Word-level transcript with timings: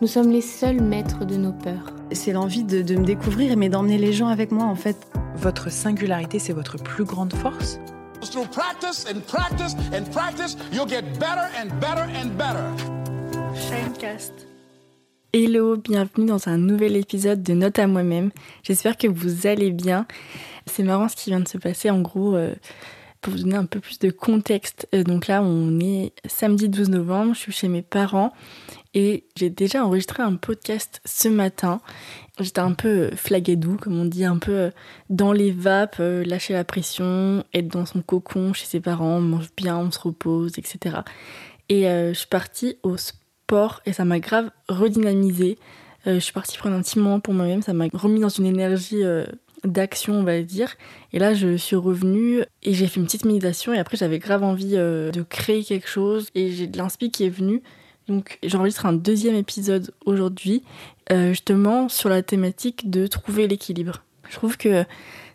nous 0.00 0.06
sommes 0.06 0.30
les 0.30 0.40
seuls 0.40 0.80
maîtres 0.80 1.26
de 1.26 1.36
nos 1.36 1.52
peurs. 1.52 1.92
C'est 2.12 2.32
l'envie 2.32 2.64
de, 2.64 2.80
de 2.80 2.96
me 2.96 3.04
découvrir, 3.04 3.56
mais 3.58 3.68
d'emmener 3.68 3.98
les 3.98 4.14
gens 4.14 4.28
avec 4.28 4.50
moi 4.50 4.64
en 4.64 4.74
fait. 4.74 4.96
Votre 5.36 5.70
singularité, 5.70 6.38
c'est 6.38 6.54
votre 6.54 6.78
plus 6.78 7.04
grande 7.04 7.34
force? 7.34 7.78
Through 8.22 8.48
practice 8.50 9.06
and 9.10 9.20
practice 9.26 9.74
and 9.92 10.10
practice, 10.10 10.56
you'll 10.72 10.88
get 10.88 11.02
better 11.18 11.48
and 11.58 11.68
better 11.80 12.06
and 12.16 12.30
better. 12.36 12.64
Shinecast. 13.54 14.32
Hello, 15.32 15.76
bienvenue 15.76 16.26
dans 16.26 16.48
un 16.48 16.56
nouvel 16.56 16.96
épisode 16.96 17.42
de 17.42 17.52
Note 17.52 17.78
à 17.78 17.86
moi-même. 17.86 18.30
J'espère 18.62 18.96
que 18.96 19.06
vous 19.06 19.46
allez 19.46 19.70
bien. 19.70 20.06
C'est 20.66 20.82
marrant 20.82 21.08
ce 21.08 21.16
qui 21.16 21.30
vient 21.30 21.40
de 21.40 21.48
se 21.48 21.58
passer. 21.58 21.90
En 21.90 22.00
gros, 22.00 22.34
euh, 22.34 22.54
pour 23.20 23.34
vous 23.34 23.40
donner 23.40 23.56
un 23.56 23.66
peu 23.66 23.80
plus 23.80 23.98
de 23.98 24.10
contexte, 24.10 24.88
euh, 24.94 25.04
donc 25.04 25.28
là, 25.28 25.42
on 25.42 25.78
est 25.78 26.12
samedi 26.26 26.68
12 26.68 26.90
novembre, 26.90 27.34
je 27.34 27.40
suis 27.40 27.52
chez 27.52 27.68
mes 27.68 27.82
parents 27.82 28.32
et 28.94 29.24
j'ai 29.36 29.50
déjà 29.50 29.84
enregistré 29.84 30.22
un 30.22 30.34
podcast 30.34 31.00
ce 31.04 31.28
matin. 31.28 31.80
J'étais 32.40 32.60
un 32.60 32.72
peu 32.72 33.10
flaguedou, 33.14 33.76
comme 33.76 33.98
on 33.98 34.04
dit, 34.04 34.24
un 34.24 34.38
peu 34.38 34.52
euh, 34.52 34.70
dans 35.10 35.32
les 35.32 35.52
vapes, 35.52 35.96
euh, 36.00 36.24
lâcher 36.24 36.54
la 36.54 36.64
pression, 36.64 37.44
être 37.54 37.68
dans 37.68 37.86
son 37.86 38.02
cocon 38.02 38.52
chez 38.52 38.66
ses 38.66 38.80
parents, 38.80 39.18
on 39.18 39.20
mange 39.20 39.48
bien, 39.56 39.76
on 39.76 39.90
se 39.90 39.98
repose, 40.00 40.58
etc. 40.58 40.98
Et 41.68 41.88
euh, 41.88 42.12
je 42.12 42.18
suis 42.18 42.28
partie 42.28 42.78
au 42.82 42.96
sport 42.96 43.80
et 43.86 43.92
ça 43.92 44.04
m'a 44.04 44.18
grave 44.18 44.50
redynamisé. 44.68 45.58
Euh, 46.06 46.14
je 46.14 46.20
suis 46.20 46.32
partie 46.32 46.58
prendre 46.58 46.76
un 46.76 46.82
petit 46.82 46.98
moment 46.98 47.20
pour 47.20 47.34
moi-même, 47.34 47.62
ça 47.62 47.74
m'a 47.74 47.86
remis 47.92 48.20
dans 48.20 48.28
une 48.28 48.46
énergie 48.46 49.02
d'action, 49.62 50.14
on 50.14 50.24
va 50.24 50.40
dire. 50.42 50.74
Et 51.12 51.18
là, 51.18 51.34
je 51.34 51.56
suis 51.56 51.76
revenue 51.76 52.42
et 52.62 52.74
j'ai 52.74 52.88
fait 52.88 52.98
une 52.98 53.06
petite 53.06 53.26
méditation 53.26 53.72
et 53.72 53.78
après, 53.78 53.96
j'avais 53.96 54.18
grave 54.18 54.42
envie 54.42 54.72
de 54.72 55.24
créer 55.28 55.62
quelque 55.62 55.88
chose 55.88 56.28
et 56.34 56.50
j'ai 56.50 56.66
de 56.66 56.78
l'inspi 56.78 57.10
qui 57.10 57.24
est 57.24 57.30
venu. 57.30 57.62
Donc, 58.10 58.40
j'enregistre 58.42 58.86
un 58.86 58.92
deuxième 58.92 59.36
épisode 59.36 59.94
aujourd'hui, 60.04 60.64
euh, 61.12 61.28
justement 61.28 61.88
sur 61.88 62.08
la 62.08 62.22
thématique 62.22 62.90
de 62.90 63.06
trouver 63.06 63.46
l'équilibre. 63.46 64.02
Je 64.28 64.34
trouve 64.34 64.56
que 64.56 64.84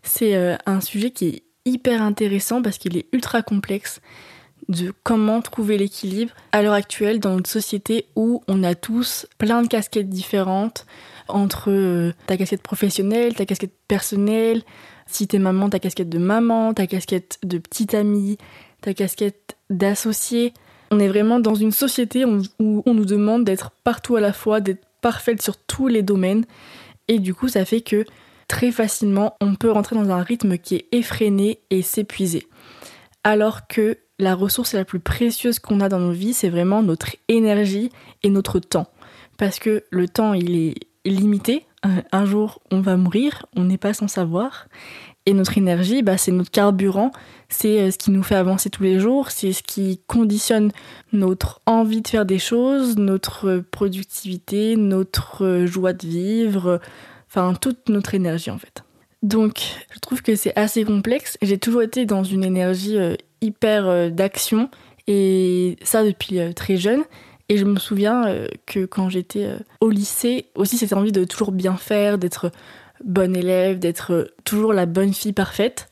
c'est 0.03 0.35
euh, 0.35 0.57
un 0.65 0.81
sujet 0.81 1.11
qui 1.11 1.25
est 1.27 1.43
hyper 1.63 2.01
intéressant 2.01 2.61
parce 2.61 2.77
qu'il 2.77 2.97
est 2.97 3.05
ultra 3.13 3.41
complexe 3.41 4.01
de 4.67 4.93
comment 5.03 5.41
trouver 5.41 5.77
l'équilibre 5.77 6.33
à 6.51 6.61
l'heure 6.61 6.73
actuelle 6.73 7.21
dans 7.21 7.35
notre 7.35 7.49
société 7.49 8.07
où 8.17 8.43
on 8.49 8.61
a 8.61 8.75
tous 8.75 9.25
plein 9.37 9.61
de 9.61 9.67
casquettes 9.67 10.09
différentes 10.09 10.85
entre 11.29 11.71
euh, 11.71 12.11
ta 12.27 12.35
casquette 12.35 12.61
professionnelle, 12.61 13.35
ta 13.35 13.45
casquette 13.45 13.73
personnelle, 13.87 14.63
si 15.07 15.27
t'es 15.27 15.39
maman, 15.39 15.69
ta 15.69 15.79
casquette 15.79 16.09
de 16.09 16.17
maman, 16.17 16.73
ta 16.73 16.87
casquette 16.87 17.39
de 17.41 17.57
petite 17.57 17.93
amie, 17.93 18.37
ta 18.81 18.93
casquette 18.93 19.55
d'associé. 19.69 20.53
On 20.91 20.99
est 20.99 21.07
vraiment 21.07 21.39
dans 21.39 21.55
une 21.55 21.71
société 21.71 22.25
où 22.25 22.83
on 22.85 22.93
nous 22.93 23.05
demande 23.05 23.43
d'être 23.43 23.71
partout 23.83 24.15
à 24.15 24.21
la 24.21 24.33
fois, 24.33 24.61
d'être 24.61 24.85
parfaite 25.01 25.41
sur 25.41 25.57
tous 25.57 25.87
les 25.87 26.03
domaines. 26.03 26.45
Et 27.07 27.19
du 27.19 27.33
coup, 27.33 27.47
ça 27.47 27.65
fait 27.65 27.81
que 27.81 28.05
très 28.47 28.71
facilement, 28.71 29.35
on 29.41 29.55
peut 29.55 29.71
rentrer 29.71 29.95
dans 29.95 30.09
un 30.09 30.21
rythme 30.21 30.57
qui 30.57 30.75
est 30.75 30.87
effréné 30.91 31.59
et 31.69 31.81
s'épuiser. 31.81 32.47
Alors 33.23 33.67
que 33.67 33.97
la 34.19 34.35
ressource 34.35 34.73
la 34.73 34.85
plus 34.85 34.99
précieuse 34.99 35.59
qu'on 35.59 35.81
a 35.81 35.89
dans 35.89 35.99
nos 35.99 36.11
vies, 36.11 36.33
c'est 36.33 36.49
vraiment 36.49 36.81
notre 36.81 37.15
énergie 37.27 37.89
et 38.23 38.29
notre 38.29 38.59
temps. 38.59 38.87
Parce 39.37 39.59
que 39.59 39.83
le 39.89 40.07
temps, 40.07 40.33
il 40.33 40.55
est 40.55 40.75
limité. 41.03 41.65
Un 42.11 42.25
jour, 42.25 42.61
on 42.71 42.81
va 42.81 42.97
mourir, 42.97 43.45
on 43.55 43.63
n'est 43.65 43.77
pas 43.77 43.93
sans 43.93 44.07
savoir. 44.07 44.67
Et 45.25 45.33
notre 45.33 45.57
énergie, 45.57 46.03
bah, 46.03 46.17
c'est 46.17 46.31
notre 46.31 46.51
carburant, 46.51 47.11
c'est 47.49 47.79
euh, 47.79 47.91
ce 47.91 47.97
qui 47.97 48.11
nous 48.11 48.21
fait 48.21 48.35
avancer 48.35 48.69
tous 48.69 48.83
les 48.83 48.99
jours, 48.99 49.31
c'est 49.31 49.53
ce 49.53 49.63
qui 49.63 49.99
conditionne 50.05 50.71
notre 51.13 51.61
envie 51.65 52.01
de 52.01 52.07
faire 52.07 52.25
des 52.25 52.39
choses, 52.39 52.97
notre 52.97 53.63
productivité, 53.71 54.75
notre 54.75 55.43
euh, 55.43 55.65
joie 55.65 55.93
de 55.93 56.05
vivre, 56.05 56.67
euh, 56.67 56.77
enfin 57.27 57.53
toute 57.59 57.89
notre 57.89 58.13
énergie 58.13 58.51
en 58.51 58.59
fait. 58.59 58.83
Donc 59.23 59.61
je 59.91 59.99
trouve 59.99 60.21
que 60.21 60.35
c'est 60.35 60.55
assez 60.55 60.83
complexe. 60.83 61.37
J'ai 61.41 61.57
toujours 61.57 61.81
été 61.81 62.05
dans 62.05 62.23
une 62.23 62.43
énergie 62.43 62.97
euh, 62.97 63.15
hyper 63.41 63.87
euh, 63.87 64.09
d'action 64.09 64.69
et 65.07 65.77
ça 65.81 66.03
depuis 66.03 66.39
euh, 66.39 66.53
très 66.53 66.77
jeune. 66.77 67.03
Et 67.49 67.57
je 67.57 67.65
me 67.65 67.77
souviens 67.77 68.27
euh, 68.27 68.47
que 68.65 68.85
quand 68.85 69.09
j'étais 69.09 69.45
euh, 69.45 69.57
au 69.79 69.89
lycée, 69.89 70.47
aussi 70.55 70.77
cette 70.77 70.93
envie 70.93 71.11
de 71.11 71.23
toujours 71.23 71.51
bien 71.51 71.75
faire, 71.75 72.17
d'être 72.17 72.51
bonne 73.03 73.35
élève, 73.35 73.79
d'être 73.79 74.33
toujours 74.43 74.73
la 74.73 74.85
bonne 74.85 75.13
fille 75.13 75.33
parfaite. 75.33 75.87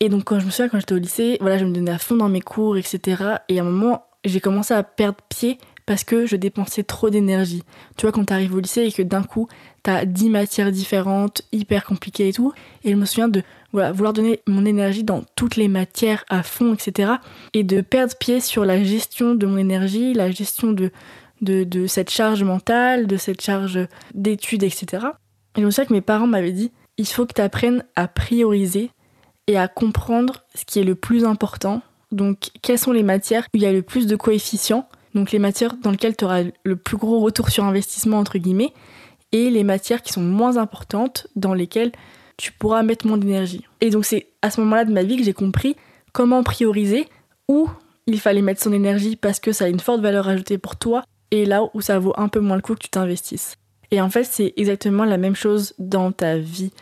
Et 0.00 0.08
donc 0.08 0.24
quand 0.24 0.40
je 0.40 0.46
me 0.46 0.50
souviens 0.50 0.68
quand 0.68 0.80
j'étais 0.80 0.94
au 0.94 0.98
lycée, 0.98 1.38
voilà, 1.40 1.58
je 1.58 1.64
me 1.64 1.72
donnais 1.72 1.92
à 1.92 1.98
fond 1.98 2.16
dans 2.16 2.28
mes 2.28 2.40
cours, 2.40 2.76
etc. 2.76 3.22
Et 3.48 3.58
à 3.58 3.62
un 3.62 3.66
moment, 3.66 4.04
j'ai 4.24 4.40
commencé 4.40 4.74
à 4.74 4.82
perdre 4.82 5.18
pied 5.28 5.58
parce 5.86 6.04
que 6.04 6.26
je 6.26 6.36
dépensais 6.36 6.82
trop 6.82 7.10
d'énergie. 7.10 7.62
Tu 7.96 8.06
vois, 8.06 8.12
quand 8.12 8.24
t'arrives 8.24 8.54
au 8.54 8.60
lycée 8.60 8.82
et 8.82 8.92
que 8.92 9.02
d'un 9.02 9.22
coup, 9.22 9.48
t'as 9.82 10.04
10 10.04 10.30
matières 10.30 10.72
différentes, 10.72 11.42
hyper 11.52 11.84
compliquées 11.84 12.28
et 12.28 12.32
tout. 12.32 12.52
Et 12.84 12.92
je 12.92 12.96
me 12.96 13.04
souviens 13.04 13.28
de 13.28 13.42
vouloir 13.72 14.12
donner 14.12 14.40
mon 14.46 14.64
énergie 14.64 15.04
dans 15.04 15.22
toutes 15.36 15.56
les 15.56 15.68
matières 15.68 16.24
à 16.28 16.42
fond, 16.42 16.74
etc. 16.74 17.12
Et 17.52 17.64
de 17.64 17.80
perdre 17.80 18.14
pied 18.16 18.40
sur 18.40 18.64
la 18.64 18.82
gestion 18.82 19.34
de 19.34 19.46
mon 19.46 19.58
énergie, 19.58 20.14
la 20.14 20.30
gestion 20.30 20.72
de, 20.72 20.90
de 21.42 21.86
cette 21.86 22.10
charge 22.10 22.42
mentale, 22.44 23.06
de 23.06 23.16
cette 23.16 23.42
charge 23.42 23.78
d'études, 24.14 24.62
etc. 24.62 25.06
Et 25.56 25.60
je 25.60 25.66
me 25.66 25.70
souviens 25.70 25.86
que 25.86 25.92
mes 25.92 26.00
parents 26.00 26.26
m'avaient 26.26 26.52
dit, 26.52 26.72
il 26.96 27.06
faut 27.06 27.26
que 27.26 27.34
tu 27.34 27.40
apprennes 27.40 27.84
à 27.96 28.08
prioriser 28.08 28.90
et 29.46 29.58
à 29.58 29.68
comprendre 29.68 30.44
ce 30.54 30.64
qui 30.64 30.78
est 30.78 30.84
le 30.84 30.94
plus 30.94 31.24
important. 31.24 31.82
Donc, 32.12 32.50
quelles 32.62 32.78
sont 32.78 32.92
les 32.92 33.02
matières 33.02 33.44
où 33.52 33.56
il 33.56 33.62
y 33.62 33.66
a 33.66 33.72
le 33.72 33.82
plus 33.82 34.06
de 34.06 34.16
coefficients 34.16 34.88
Donc, 35.14 35.32
les 35.32 35.38
matières 35.38 35.76
dans 35.82 35.90
lesquelles 35.90 36.16
tu 36.16 36.24
auras 36.24 36.42
le 36.64 36.76
plus 36.76 36.96
gros 36.96 37.20
retour 37.20 37.50
sur 37.50 37.64
investissement, 37.64 38.18
entre 38.18 38.38
guillemets, 38.38 38.72
et 39.32 39.50
les 39.50 39.64
matières 39.64 40.02
qui 40.02 40.12
sont 40.12 40.22
moins 40.22 40.56
importantes, 40.56 41.26
dans 41.34 41.54
lesquelles 41.54 41.92
tu 42.36 42.52
pourras 42.52 42.82
mettre 42.82 43.06
moins 43.06 43.18
d'énergie. 43.18 43.64
Et 43.80 43.90
donc, 43.90 44.04
c'est 44.04 44.28
à 44.42 44.50
ce 44.50 44.60
moment-là 44.60 44.84
de 44.84 44.92
ma 44.92 45.02
vie 45.02 45.16
que 45.16 45.24
j'ai 45.24 45.32
compris 45.32 45.76
comment 46.12 46.42
prioriser, 46.42 47.08
où 47.48 47.68
il 48.06 48.20
fallait 48.20 48.42
mettre 48.42 48.62
son 48.62 48.72
énergie 48.72 49.16
parce 49.16 49.40
que 49.40 49.52
ça 49.52 49.64
a 49.64 49.68
une 49.68 49.80
forte 49.80 50.00
valeur 50.00 50.28
ajoutée 50.28 50.58
pour 50.58 50.76
toi, 50.76 51.04
et 51.30 51.44
là 51.44 51.62
où 51.74 51.80
ça 51.80 51.98
vaut 51.98 52.14
un 52.16 52.28
peu 52.28 52.40
moins 52.40 52.56
le 52.56 52.62
coup 52.62 52.74
que 52.74 52.80
tu 52.80 52.88
t'investisses. 52.88 53.56
Et 53.90 54.00
en 54.00 54.10
fait, 54.10 54.24
c'est 54.24 54.52
exactement 54.56 55.04
la 55.04 55.18
même 55.18 55.36
chose 55.36 55.74
dans 55.78 56.12
ta 56.12 56.38
vie 56.38 56.72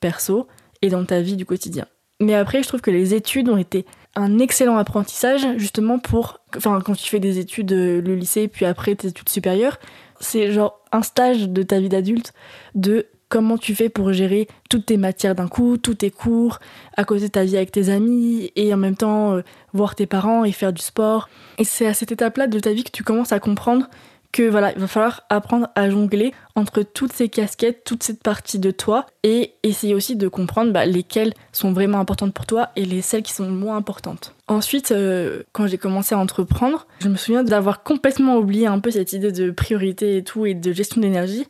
perso 0.00 0.46
et 0.82 0.88
dans 0.88 1.04
ta 1.04 1.20
vie 1.20 1.36
du 1.36 1.46
quotidien. 1.46 1.86
Mais 2.20 2.34
après, 2.34 2.62
je 2.62 2.68
trouve 2.68 2.80
que 2.80 2.90
les 2.90 3.14
études 3.14 3.48
ont 3.48 3.56
été 3.56 3.84
un 4.14 4.38
excellent 4.38 4.76
apprentissage 4.76 5.46
justement 5.56 5.98
pour, 5.98 6.40
enfin, 6.56 6.80
quand 6.84 6.94
tu 6.94 7.08
fais 7.08 7.20
des 7.20 7.38
études, 7.38 7.72
euh, 7.72 8.00
le 8.00 8.14
lycée, 8.14 8.46
puis 8.48 8.66
après 8.66 8.94
tes 8.94 9.08
études 9.08 9.28
supérieures, 9.28 9.78
c'est 10.20 10.52
genre 10.52 10.80
un 10.92 11.02
stage 11.02 11.48
de 11.48 11.62
ta 11.62 11.80
vie 11.80 11.88
d'adulte 11.88 12.32
de 12.74 13.06
comment 13.28 13.56
tu 13.56 13.74
fais 13.74 13.88
pour 13.88 14.12
gérer 14.12 14.46
toutes 14.68 14.86
tes 14.86 14.98
matières 14.98 15.34
d'un 15.34 15.48
coup, 15.48 15.78
tous 15.78 15.94
tes 15.94 16.10
cours, 16.10 16.58
à 16.98 17.04
côté 17.04 17.22
de 17.22 17.32
ta 17.32 17.44
vie 17.44 17.56
avec 17.56 17.72
tes 17.72 17.88
amis, 17.88 18.52
et 18.56 18.74
en 18.74 18.76
même 18.76 18.96
temps 18.96 19.36
euh, 19.36 19.42
voir 19.72 19.94
tes 19.94 20.06
parents 20.06 20.44
et 20.44 20.52
faire 20.52 20.72
du 20.72 20.82
sport. 20.82 21.30
Et 21.56 21.64
c'est 21.64 21.86
à 21.86 21.94
cette 21.94 22.12
étape-là 22.12 22.46
de 22.46 22.60
ta 22.60 22.74
vie 22.74 22.84
que 22.84 22.90
tu 22.90 23.02
commences 23.02 23.32
à 23.32 23.40
comprendre 23.40 23.88
que 24.32 24.48
voilà, 24.48 24.72
il 24.72 24.80
va 24.80 24.86
falloir 24.86 25.22
apprendre 25.28 25.68
à 25.74 25.90
jongler 25.90 26.32
entre 26.56 26.82
toutes 26.82 27.12
ces 27.12 27.28
casquettes, 27.28 27.84
toute 27.84 28.02
cette 28.02 28.22
partie 28.22 28.58
de 28.58 28.70
toi, 28.70 29.06
et 29.22 29.52
essayer 29.62 29.94
aussi 29.94 30.16
de 30.16 30.26
comprendre 30.26 30.72
bah, 30.72 30.86
lesquelles 30.86 31.34
sont 31.52 31.72
vraiment 31.72 32.00
importantes 32.00 32.32
pour 32.32 32.46
toi 32.46 32.70
et 32.74 32.84
les 32.84 33.02
celles 33.02 33.22
qui 33.22 33.32
sont 33.32 33.48
moins 33.48 33.76
importantes. 33.76 34.34
Ensuite, 34.48 34.90
euh, 34.90 35.42
quand 35.52 35.66
j'ai 35.66 35.78
commencé 35.78 36.14
à 36.14 36.18
entreprendre, 36.18 36.86
je 37.00 37.08
me 37.08 37.16
souviens 37.16 37.44
d'avoir 37.44 37.82
complètement 37.82 38.36
oublié 38.36 38.66
un 38.66 38.80
peu 38.80 38.90
cette 38.90 39.12
idée 39.12 39.32
de 39.32 39.50
priorité 39.50 40.16
et 40.16 40.24
tout, 40.24 40.46
et 40.46 40.54
de 40.54 40.72
gestion 40.72 41.00
d'énergie, 41.00 41.46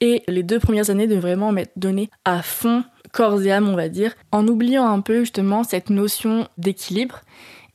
et 0.00 0.22
les 0.28 0.42
deux 0.42 0.58
premières 0.58 0.90
années 0.90 1.06
de 1.06 1.16
vraiment 1.16 1.52
m'être 1.52 1.72
donné 1.76 2.10
à 2.24 2.42
fond, 2.42 2.84
corps 3.12 3.40
et 3.42 3.52
âme, 3.52 3.68
on 3.68 3.76
va 3.76 3.88
dire, 3.88 4.14
en 4.32 4.46
oubliant 4.48 4.86
un 4.86 5.00
peu 5.00 5.20
justement 5.20 5.62
cette 5.62 5.88
notion 5.88 6.48
d'équilibre. 6.58 7.20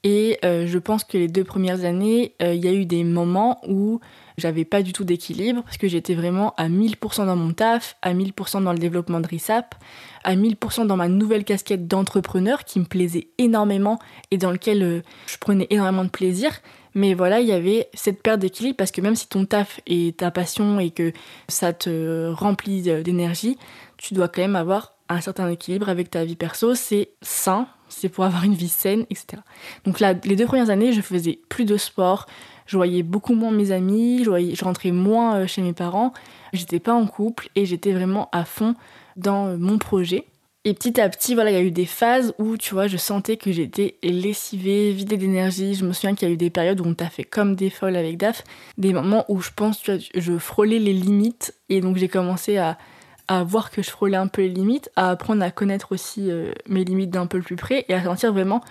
Et 0.04 0.38
euh, 0.46 0.66
je 0.66 0.78
pense 0.78 1.04
que 1.04 1.18
les 1.18 1.28
deux 1.28 1.44
premières 1.44 1.84
années, 1.84 2.36
euh, 2.42 2.54
il 2.54 2.64
y 2.64 2.68
a 2.68 2.74
eu 2.74 2.86
des 2.86 3.04
moments 3.04 3.60
où 3.68 4.00
j'avais 4.40 4.66
pas 4.66 4.82
du 4.82 4.94
tout 4.94 5.04
d'équilibre 5.04 5.64
parce 5.64 5.78
que 5.78 5.88
j'étais 5.88 6.16
vraiment 6.16 6.54
à 6.58 6.70
1000% 6.70 7.26
dans 7.26 7.36
mon 7.36 7.54
taf, 7.54 7.98
à 8.02 8.14
1000% 8.14 8.64
dans 8.64 8.74
le 8.74 8.80
développement 8.80 9.20
de 9.20 9.28
RISAP, 9.28 9.76
à 10.24 10.36
1000% 10.36 10.88
dans 10.88 10.98
ma 10.98 11.08
nouvelle 11.08 11.44
casquette 11.44 11.88
d'entrepreneur 11.88 12.64
qui 12.64 12.80
me 12.80 12.86
plaisait 12.86 13.28
énormément 13.38 14.00
et 14.32 14.38
dans 14.38 14.52
lequel 14.52 14.84
euh, 14.84 15.02
je 15.28 15.38
prenais 15.38 15.68
énormément 15.70 16.04
de 16.04 16.10
plaisir. 16.10 16.52
Mais 16.96 17.14
voilà, 17.14 17.40
il 17.40 17.48
y 17.48 17.52
avait 17.52 17.90
cette 17.94 18.22
perte 18.24 18.40
d'équilibre 18.40 18.78
parce 18.78 18.92
que 18.92 19.02
même 19.02 19.16
si 19.16 19.28
ton 19.28 19.46
taf 19.46 19.80
est 19.86 20.18
ta 20.18 20.32
passion 20.32 20.80
et 20.80 20.90
que 20.90 21.14
ça 21.48 21.72
te 21.72 22.32
remplit 22.32 22.82
d'énergie, 22.82 23.58
tu 23.98 24.14
dois 24.14 24.28
quand 24.28 24.42
même 24.42 24.56
avoir 24.56 24.96
un 25.08 25.22
certain 25.22 25.50
équilibre 25.50 25.90
avec 25.90 26.10
ta 26.10 26.24
vie 26.24 26.36
perso. 26.36 26.76
C'est 26.76 27.10
sain, 27.22 27.68
c'est 27.90 28.10
pour 28.10 28.24
avoir 28.24 28.44
une 28.44 28.54
vie 28.54 28.70
saine, 28.70 29.06
etc. 29.10 29.42
Donc 29.86 30.00
là, 30.00 30.14
les 30.24 30.36
deux 30.36 30.46
premières 30.46 30.70
années, 30.70 30.94
je 30.94 31.02
faisais 31.02 31.40
plus 31.50 31.66
de 31.66 31.78
sport, 31.78 32.26
je 32.70 32.78
voyais 32.78 33.02
beaucoup 33.02 33.34
moins 33.34 33.50
mes 33.50 33.72
amis, 33.72 34.24
je, 34.24 34.64
rentrais 34.64 34.92
moins 34.92 35.38
euh, 35.38 35.48
chez 35.48 35.64
mes 35.64 35.74
parents, 35.74 36.14
j'étais 36.54 36.80
pas 36.80 36.94
en 36.94 37.08
couple 37.08 37.50
et 37.56 37.66
j'étais 37.66 37.92
vraiment 37.94 38.30
à 38.32 38.46
fond 38.46 38.76
dans 39.18 39.48
euh, 39.48 39.58
mon 39.58 39.80
projet. 39.80 40.26
Et 40.66 40.76
petit 40.76 41.02
à 41.02 41.10
petit, 41.10 41.34
voilà, 41.34 41.50
il 41.50 41.54
y 41.56 41.58
a 41.58 41.64
eu 41.64 41.72
des 41.72 41.88
phases 41.88 42.36
où, 42.38 42.58
tu 42.58 42.76
vois, 42.76 42.86
je 42.86 42.98
sentais 42.98 43.38
que 43.38 43.52
j'étais 43.52 43.96
lessivée, 44.04 44.92
vidée 44.92 45.18
d'énergie. 45.18 45.74
Je 45.74 45.84
me 45.84 45.94
souviens 45.94 46.14
qu'il 46.14 46.28
y 46.28 46.32
a 46.32 46.34
eu 46.34 46.38
des 46.38 46.52
périodes 46.52 46.80
où 46.82 46.86
on 46.86 46.94
t'a 46.94 47.10
fait 47.10 47.24
comme 47.24 47.56
des 47.56 47.72
folles 47.72 47.96
avec 47.96 48.18
DAF, 48.18 48.44
des 48.78 48.94
moments 48.94 49.26
où 49.30 49.42
je 49.42 49.50
pense, 49.56 49.82
tu 49.82 49.92
vois, 49.92 50.04
je 50.14 50.38
frôlais 50.38 50.78
les 50.78 50.94
limites. 50.94 51.56
Et 51.70 51.82
donc 51.82 51.98
j'ai 51.98 52.10
commencé 52.10 52.58
à, 52.58 52.78
à 53.28 53.44
voir 53.44 53.72
que 53.72 53.82
je 53.82 53.90
frôlais 53.90 54.18
un 54.18 54.28
peu 54.28 54.44
les 54.44 54.50
limites, 54.50 54.92
à 54.96 55.10
apprendre 55.10 55.42
à 55.42 55.50
connaître 55.50 55.92
aussi 55.92 56.30
euh, 56.30 56.52
mes 56.68 56.84
limites 56.84 57.10
d'un 57.10 57.26
peu 57.26 57.42
plus 57.42 57.56
près 57.56 57.86
et 57.88 57.96
à 57.96 58.04
sentir 58.04 58.32
vraiment 58.32 58.62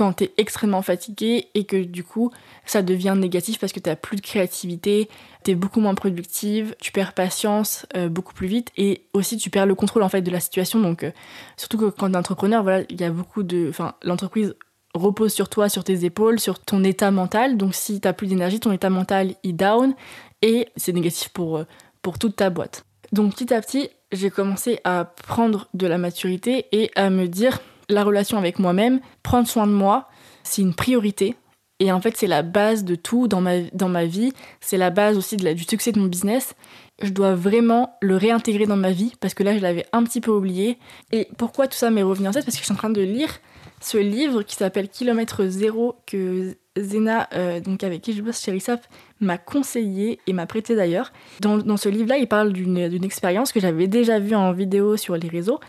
quand 0.00 0.14
t'es 0.14 0.32
extrêmement 0.38 0.80
fatigué 0.80 1.48
et 1.52 1.64
que 1.64 1.76
du 1.76 2.04
coup 2.04 2.30
ça 2.64 2.80
devient 2.80 3.14
négatif 3.18 3.58
parce 3.58 3.70
que 3.70 3.80
t'as 3.80 3.96
plus 3.96 4.16
de 4.16 4.22
créativité, 4.22 5.10
t'es 5.42 5.54
beaucoup 5.54 5.78
moins 5.80 5.94
productive, 5.94 6.74
tu 6.80 6.90
perds 6.90 7.12
patience 7.12 7.84
euh, 7.94 8.08
beaucoup 8.08 8.32
plus 8.32 8.46
vite 8.46 8.72
et 8.78 9.04
aussi 9.12 9.36
tu 9.36 9.50
perds 9.50 9.66
le 9.66 9.74
contrôle 9.74 10.02
en 10.02 10.08
fait 10.08 10.22
de 10.22 10.30
la 10.30 10.40
situation. 10.40 10.80
Donc 10.80 11.02
euh, 11.04 11.10
surtout 11.58 11.76
que 11.76 11.90
quand 11.90 12.10
t'es 12.10 12.16
entrepreneur, 12.16 12.62
voilà, 12.62 12.82
il 12.88 12.98
y 12.98 13.04
a 13.04 13.10
beaucoup 13.10 13.42
de, 13.42 13.66
enfin 13.68 13.92
l'entreprise 14.02 14.54
repose 14.94 15.34
sur 15.34 15.50
toi, 15.50 15.68
sur 15.68 15.84
tes 15.84 16.06
épaules, 16.06 16.40
sur 16.40 16.60
ton 16.60 16.82
état 16.82 17.10
mental. 17.10 17.58
Donc 17.58 17.74
si 17.74 18.00
t'as 18.00 18.14
plus 18.14 18.28
d'énergie, 18.28 18.58
ton 18.58 18.72
état 18.72 18.88
mental 18.88 19.34
il 19.42 19.54
down 19.54 19.92
et 20.40 20.68
c'est 20.76 20.94
négatif 20.94 21.28
pour 21.28 21.62
pour 22.00 22.18
toute 22.18 22.36
ta 22.36 22.48
boîte. 22.48 22.86
Donc 23.12 23.34
petit 23.34 23.52
à 23.52 23.60
petit, 23.60 23.90
j'ai 24.12 24.30
commencé 24.30 24.80
à 24.84 25.04
prendre 25.04 25.68
de 25.74 25.86
la 25.86 25.98
maturité 25.98 26.68
et 26.72 26.90
à 26.96 27.10
me 27.10 27.28
dire 27.28 27.60
la 27.92 28.04
relation 28.04 28.38
avec 28.38 28.58
moi-même, 28.58 29.00
prendre 29.22 29.48
soin 29.48 29.66
de 29.66 29.72
moi, 29.72 30.08
c'est 30.42 30.62
une 30.62 30.74
priorité. 30.74 31.36
Et 31.80 31.90
en 31.90 32.00
fait, 32.00 32.16
c'est 32.16 32.26
la 32.26 32.42
base 32.42 32.84
de 32.84 32.94
tout 32.94 33.26
dans 33.26 33.40
ma, 33.40 33.60
dans 33.72 33.88
ma 33.88 34.04
vie. 34.04 34.32
C'est 34.60 34.76
la 34.76 34.90
base 34.90 35.16
aussi 35.16 35.36
du 35.36 35.64
succès 35.64 35.92
de 35.92 35.98
mon 35.98 36.06
business. 36.06 36.54
Je 37.02 37.08
dois 37.08 37.34
vraiment 37.34 37.96
le 38.02 38.16
réintégrer 38.16 38.66
dans 38.66 38.76
ma 38.76 38.90
vie 38.92 39.14
parce 39.20 39.32
que 39.32 39.42
là, 39.42 39.56
je 39.56 39.62
l'avais 39.62 39.86
un 39.92 40.04
petit 40.04 40.20
peu 40.20 40.30
oublié. 40.30 40.78
Et 41.10 41.28
pourquoi 41.38 41.66
tout 41.68 41.76
ça 41.76 41.90
m'est 41.90 42.02
revenu 42.02 42.28
en 42.28 42.32
tête? 42.32 42.44
Parce 42.44 42.56
que 42.56 42.60
je 42.60 42.66
suis 42.66 42.74
en 42.74 42.76
train 42.76 42.90
de 42.90 43.00
lire 43.00 43.40
ce 43.80 43.96
livre 43.96 44.42
qui 44.42 44.56
s'appelle 44.56 44.90
Kilomètre 44.90 45.46
Zéro 45.46 45.96
que 46.06 46.54
Zena, 46.78 47.28
euh, 47.34 47.60
donc 47.60 47.82
avec 47.82 48.02
qui 48.02 48.12
je 48.12 48.22
bosse 48.22 48.42
chez 48.42 48.52
Rissap, 48.52 48.86
m'a 49.20 49.38
conseillé 49.38 50.20
et 50.26 50.32
m'a 50.32 50.46
prêté 50.46 50.76
d'ailleurs. 50.76 51.12
Dans, 51.40 51.76
ce 51.76 51.88
livre-là, 51.88 52.18
il 52.18 52.28
parle 52.28 52.52
d'une 52.52 53.04
expérience 53.04 53.52
que 53.52 53.60
j'avais 53.60 53.86
déjà 53.86 54.18
vue 54.18 54.34
en 54.34 54.52
vidéo 54.52 54.96
sur 54.96 55.16
les 55.16 55.28
réseaux, 55.28 55.60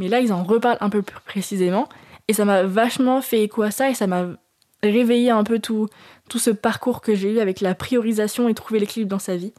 mais 0.00 0.08
là, 0.08 0.20
ils 0.20 0.32
en 0.32 0.42
reparlent 0.42 0.78
un 0.80 0.88
peu 0.88 1.02
plus 1.02 1.20
précisément. 1.26 1.86
Et 2.26 2.32
ça 2.32 2.46
m'a 2.46 2.62
vachement 2.62 3.20
fait 3.20 3.42
écho 3.42 3.62
à 3.62 3.70
ça 3.70 3.90
et 3.90 3.94
ça 3.94 4.06
m'a 4.06 4.26
réveillé 4.82 5.30
un 5.30 5.44
peu 5.44 5.58
tout, 5.58 5.88
tout 6.30 6.38
ce 6.38 6.50
parcours 6.50 7.02
que 7.02 7.14
j'ai 7.14 7.32
eu 7.32 7.38
avec 7.38 7.60
la 7.60 7.74
priorisation 7.74 8.48
et 8.48 8.54
trouver 8.54 8.80
l'équilibre 8.80 9.10
dans 9.10 9.18
sa 9.18 9.36
vie. 9.36 9.52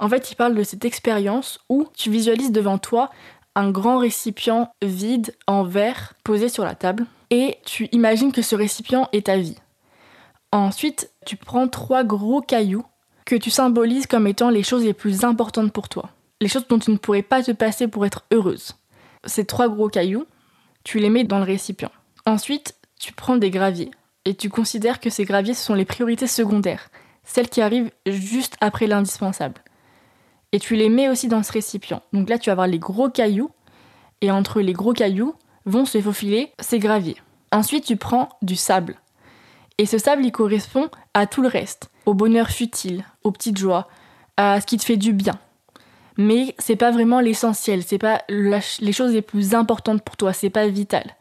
En 0.00 0.08
fait, 0.10 0.30
il 0.30 0.34
parle 0.34 0.54
de 0.54 0.62
cette 0.62 0.84
expérience 0.84 1.60
où 1.70 1.88
tu 1.96 2.10
visualises 2.10 2.52
devant 2.52 2.76
toi 2.76 3.10
un 3.54 3.70
grand 3.70 3.98
récipient 3.98 4.70
vide 4.82 5.34
en 5.46 5.64
verre 5.64 6.12
posé 6.24 6.50
sur 6.50 6.64
la 6.64 6.74
table 6.74 7.06
et 7.30 7.56
tu 7.64 7.88
imagines 7.92 8.32
que 8.32 8.42
ce 8.42 8.56
récipient 8.56 9.08
est 9.12 9.26
ta 9.26 9.38
vie. 9.38 9.56
Ensuite, 10.52 11.10
tu 11.24 11.36
prends 11.36 11.68
trois 11.68 12.04
gros 12.04 12.42
cailloux 12.42 12.84
que 13.24 13.36
tu 13.36 13.50
symbolises 13.50 14.06
comme 14.06 14.26
étant 14.26 14.50
les 14.50 14.62
choses 14.62 14.84
les 14.84 14.92
plus 14.92 15.24
importantes 15.24 15.72
pour 15.72 15.88
toi. 15.88 16.10
Les 16.42 16.48
choses 16.48 16.68
dont 16.68 16.78
tu 16.78 16.90
ne 16.90 16.98
pourrais 16.98 17.22
pas 17.22 17.42
te 17.42 17.52
passer 17.52 17.88
pour 17.88 18.04
être 18.04 18.24
heureuse. 18.30 18.74
Ces 19.26 19.44
trois 19.44 19.68
gros 19.68 19.88
cailloux, 19.88 20.26
tu 20.84 20.98
les 20.98 21.10
mets 21.10 21.24
dans 21.24 21.38
le 21.38 21.44
récipient. 21.44 21.90
Ensuite, 22.26 22.74
tu 22.98 23.12
prends 23.12 23.36
des 23.36 23.50
graviers 23.50 23.90
et 24.24 24.34
tu 24.34 24.48
considères 24.48 25.00
que 25.00 25.10
ces 25.10 25.24
graviers 25.24 25.54
ce 25.54 25.64
sont 25.64 25.74
les 25.74 25.84
priorités 25.84 26.26
secondaires, 26.26 26.90
celles 27.24 27.48
qui 27.48 27.60
arrivent 27.60 27.90
juste 28.06 28.56
après 28.60 28.86
l'indispensable. 28.86 29.62
Et 30.52 30.60
tu 30.60 30.76
les 30.76 30.88
mets 30.88 31.08
aussi 31.08 31.28
dans 31.28 31.42
ce 31.42 31.52
récipient. 31.52 32.02
Donc 32.12 32.28
là, 32.28 32.38
tu 32.38 32.48
vas 32.48 32.52
avoir 32.52 32.66
les 32.66 32.78
gros 32.78 33.10
cailloux 33.10 33.50
et 34.20 34.30
entre 34.30 34.60
les 34.60 34.72
gros 34.72 34.92
cailloux 34.92 35.34
vont 35.66 35.84
se 35.84 36.00
faufiler 36.00 36.52
ces 36.60 36.78
graviers. 36.78 37.16
Ensuite, 37.50 37.84
tu 37.84 37.96
prends 37.96 38.28
du 38.42 38.56
sable 38.56 38.96
et 39.78 39.86
ce 39.86 39.98
sable, 39.98 40.24
il 40.24 40.32
correspond 40.32 40.88
à 41.14 41.26
tout 41.26 41.42
le 41.42 41.48
reste, 41.48 41.90
au 42.06 42.14
bonheur 42.14 42.48
futile, 42.48 43.04
aux 43.24 43.32
petites 43.32 43.58
joies, 43.58 43.88
à 44.36 44.60
ce 44.60 44.66
qui 44.66 44.76
te 44.76 44.84
fait 44.84 44.96
du 44.96 45.12
bien. 45.12 45.34
Mais 46.16 46.54
c'est 46.58 46.76
pas 46.76 46.90
vraiment 46.90 47.20
l'essentiel, 47.20 47.82
c'est 47.82 47.98
pas 47.98 48.22
les 48.28 48.92
choses 48.92 49.12
les 49.12 49.22
plus 49.22 49.54
importantes 49.54 50.02
pour 50.02 50.16
toi, 50.16 50.32
c'est 50.32 50.50
pas 50.50 50.68
vital. 50.68 51.16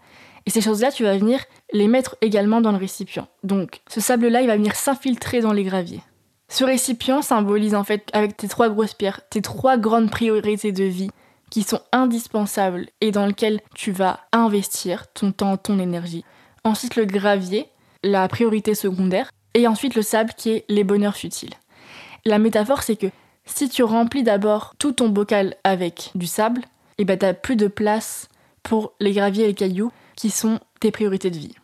Et 0.45 0.49
ces 0.49 0.61
choses-là, 0.61 0.91
tu 0.91 1.03
vas 1.03 1.17
venir 1.17 1.39
les 1.71 1.87
mettre 1.87 2.17
également 2.21 2.61
dans 2.61 2.71
le 2.71 2.77
récipient. 2.77 3.27
Donc, 3.43 3.81
ce 3.87 4.01
sable-là, 4.01 4.41
il 4.41 4.47
va 4.47 4.57
venir 4.57 4.75
s'infiltrer 4.75 5.41
dans 5.41 5.53
les 5.53 5.63
graviers. 5.63 6.01
Ce 6.49 6.63
récipient 6.63 7.21
symbolise 7.21 7.73
en 7.73 7.83
fait, 7.83 8.09
avec 8.13 8.37
tes 8.37 8.47
trois 8.47 8.69
grosses 8.69 8.93
pierres, 8.93 9.21
tes 9.29 9.41
trois 9.41 9.77
grandes 9.77 10.11
priorités 10.11 10.71
de 10.71 10.83
vie 10.83 11.09
qui 11.49 11.63
sont 11.63 11.81
indispensables 11.91 12.87
et 12.99 13.11
dans 13.11 13.25
lesquelles 13.25 13.61
tu 13.73 13.91
vas 13.91 14.19
investir 14.31 15.11
ton 15.13 15.31
temps, 15.31 15.57
ton 15.57 15.79
énergie. 15.79 16.25
Ensuite, 16.63 16.95
le 16.95 17.05
gravier, 17.05 17.67
la 18.03 18.27
priorité 18.27 18.75
secondaire, 18.75 19.31
et 19.53 19.67
ensuite 19.67 19.95
le 19.95 20.01
sable 20.01 20.33
qui 20.35 20.51
est 20.51 20.65
les 20.67 20.83
bonheurs 20.83 21.15
futiles. 21.15 21.53
La 22.25 22.39
métaphore, 22.39 22.83
c'est 22.83 22.95
que 22.95 23.07
si 23.45 23.69
tu 23.69 23.83
remplis 23.83 24.23
d'abord 24.23 24.73
tout 24.79 24.93
ton 24.93 25.09
bocal 25.09 25.55
avec 25.63 26.11
du 26.15 26.27
sable, 26.27 26.61
et 26.61 27.01
eh 27.01 27.05
ben 27.05 27.17
t'as 27.17 27.33
plus 27.33 27.55
de 27.55 27.67
place 27.67 28.29
pour 28.61 28.93
les 28.99 29.13
graviers 29.13 29.45
et 29.45 29.47
les 29.47 29.53
cailloux 29.53 29.91
qui 30.15 30.29
sont 30.29 30.59
tes 30.79 30.91
priorités 30.91 31.31
de 31.31 31.37
vie. 31.37 31.55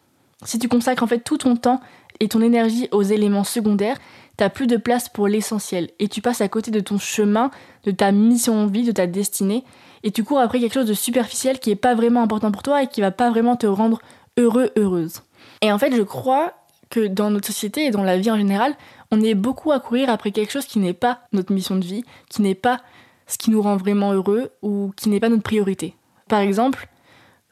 Si 0.43 0.57
tu 0.59 0.67
consacres 0.67 1.03
en 1.03 1.07
fait 1.07 1.19
tout 1.19 1.37
ton 1.37 1.55
temps 1.55 1.81
et 2.19 2.27
ton 2.27 2.41
énergie 2.41 2.87
aux 2.91 3.03
éléments 3.03 3.43
secondaires, 3.43 3.97
t'as 4.37 4.49
plus 4.49 4.67
de 4.67 4.77
place 4.77 5.09
pour 5.09 5.27
l'essentiel 5.27 5.89
et 5.99 6.07
tu 6.07 6.21
passes 6.21 6.41
à 6.41 6.47
côté 6.47 6.71
de 6.71 6.79
ton 6.79 6.97
chemin, 6.97 7.51
de 7.83 7.91
ta 7.91 8.11
mission 8.11 8.65
de 8.65 8.71
vie, 8.71 8.83
de 8.83 8.91
ta 8.91 9.05
destinée 9.05 9.63
et 10.03 10.11
tu 10.11 10.23
cours 10.23 10.39
après 10.39 10.59
quelque 10.59 10.73
chose 10.73 10.87
de 10.87 10.93
superficiel 10.93 11.59
qui 11.59 11.71
est 11.71 11.75
pas 11.75 11.93
vraiment 11.93 12.23
important 12.23 12.51
pour 12.51 12.63
toi 12.63 12.83
et 12.83 12.87
qui 12.87 13.01
va 13.01 13.11
pas 13.11 13.29
vraiment 13.29 13.55
te 13.55 13.67
rendre 13.67 13.99
heureux, 14.37 14.71
heureuse. 14.77 15.21
Et 15.61 15.71
en 15.71 15.77
fait, 15.77 15.95
je 15.95 16.01
crois 16.01 16.53
que 16.89 17.07
dans 17.07 17.29
notre 17.29 17.47
société 17.47 17.85
et 17.85 17.91
dans 17.91 18.03
la 18.03 18.17
vie 18.17 18.31
en 18.31 18.37
général, 18.37 18.75
on 19.11 19.21
est 19.21 19.35
beaucoup 19.35 19.71
à 19.71 19.79
courir 19.79 20.09
après 20.09 20.31
quelque 20.31 20.51
chose 20.51 20.65
qui 20.65 20.79
n'est 20.79 20.93
pas 20.93 21.21
notre 21.31 21.53
mission 21.53 21.75
de 21.75 21.85
vie, 21.85 22.03
qui 22.29 22.41
n'est 22.41 22.55
pas 22.55 22.81
ce 23.27 23.37
qui 23.37 23.51
nous 23.51 23.61
rend 23.61 23.77
vraiment 23.77 24.13
heureux 24.13 24.51
ou 24.61 24.91
qui 24.95 25.09
n'est 25.09 25.19
pas 25.19 25.29
notre 25.29 25.43
priorité. 25.43 25.95
Par 26.27 26.39
exemple, 26.39 26.87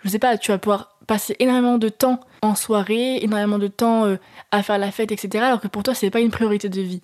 je 0.03 0.09
sais 0.09 0.19
pas, 0.19 0.37
tu 0.37 0.51
vas 0.51 0.57
pouvoir 0.57 0.97
passer 1.07 1.35
énormément 1.39 1.77
de 1.77 1.89
temps 1.89 2.19
en 2.41 2.55
soirée, 2.55 3.17
énormément 3.23 3.59
de 3.59 3.67
temps 3.67 4.05
euh, 4.05 4.17
à 4.51 4.61
faire 4.61 4.77
la 4.77 4.91
fête, 4.91 5.11
etc. 5.11 5.43
Alors 5.43 5.61
que 5.61 5.67
pour 5.67 5.83
toi, 5.83 5.93
c'est 5.93 6.09
pas 6.09 6.19
une 6.19 6.31
priorité 6.31 6.69
de 6.69 6.81
vie. 6.81 7.01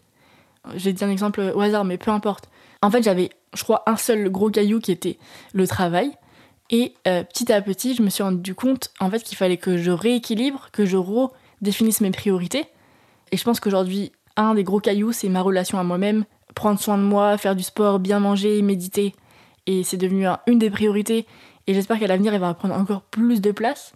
J'ai 0.75 0.94
dit 0.94 1.04
un 1.04 1.10
exemple 1.10 1.51
au 1.56 1.62
hasard, 1.62 1.86
mais 1.86 1.98
peu 1.98 2.12
importe. 2.12 2.50
En 2.82 2.92
fait, 2.92 3.04
j'avais, 3.04 3.30
je 3.56 3.63
crois, 3.63 3.84
un 3.88 3.98
seul 3.98 4.30
gros 4.30 4.50
caillou 4.50 4.80
qui 4.80 4.92
était 4.92 5.18
le 5.54 5.68
travail. 5.68 6.12
Et 6.70 6.94
euh, 7.08 7.24
petit 7.24 7.51
à 7.51 7.62
petit, 7.62 7.96
je 7.96 8.01
me 8.01 8.10
suis 8.10 8.24
rendu 8.24 8.56
compte 8.56 8.92
en 9.00 9.10
fait 9.10 9.24
qu'il 9.24 9.38
fallait 9.38 9.58
que 9.58 9.77
je 9.77 9.92
rééquilibre, 9.92 10.70
que 10.72 10.86
je 10.86 10.98
redéfinisse 10.98 12.01
mes 12.01 12.12
priorités. 12.12 12.66
Et 13.32 13.38
je 13.38 13.44
pense 13.44 13.60
qu'aujourd'hui, 13.60 14.12
un 14.38 14.56
des 14.56 14.63
gros 14.63 14.80
cailloux, 14.80 15.12
c'est 15.12 15.30
ma 15.30 15.42
relation 15.42 15.80
à 15.80 15.84
moi-même, 15.84 16.25
prendre 16.56 16.80
soin 16.80 16.98
de 16.98 17.04
moi, 17.04 17.38
faire 17.38 17.56
du 17.56 17.63
sport, 17.63 18.00
bien 18.00 18.20
manger, 18.20 18.62
méditer. 18.62 19.13
Et 19.66 19.84
c'est 19.84 19.98
devenu 19.98 20.28
une 20.48 20.60
des 20.60 20.70
priorités. 20.70 21.25
Et 21.68 21.74
j'espère 21.74 22.00
qu'à 22.00 22.08
l'avenir, 22.08 22.34
elle 22.34 22.42
va 22.42 22.54
prendre 22.54 22.75
encore 22.75 23.02
plus 23.04 23.42
de 23.42 23.52
place. 23.52 23.94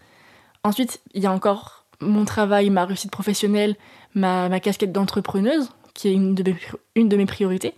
Ensuite, 0.63 1.01
il 1.13 1.23
y 1.23 1.25
a 1.25 1.31
encore 1.31 1.85
mon 1.99 2.25
travail, 2.25 2.69
ma 2.69 2.85
réussite 2.85 3.11
professionnelle, 3.11 3.75
ma, 4.13 4.49
ma 4.49 4.59
casquette 4.59 4.91
d'entrepreneuse, 4.91 5.69
qui 5.93 6.09
est 6.09 6.13
une 6.13 6.35
de, 6.35 6.51
mes, 6.51 6.57
une 6.95 7.09
de 7.09 7.17
mes 7.17 7.25
priorités. 7.25 7.73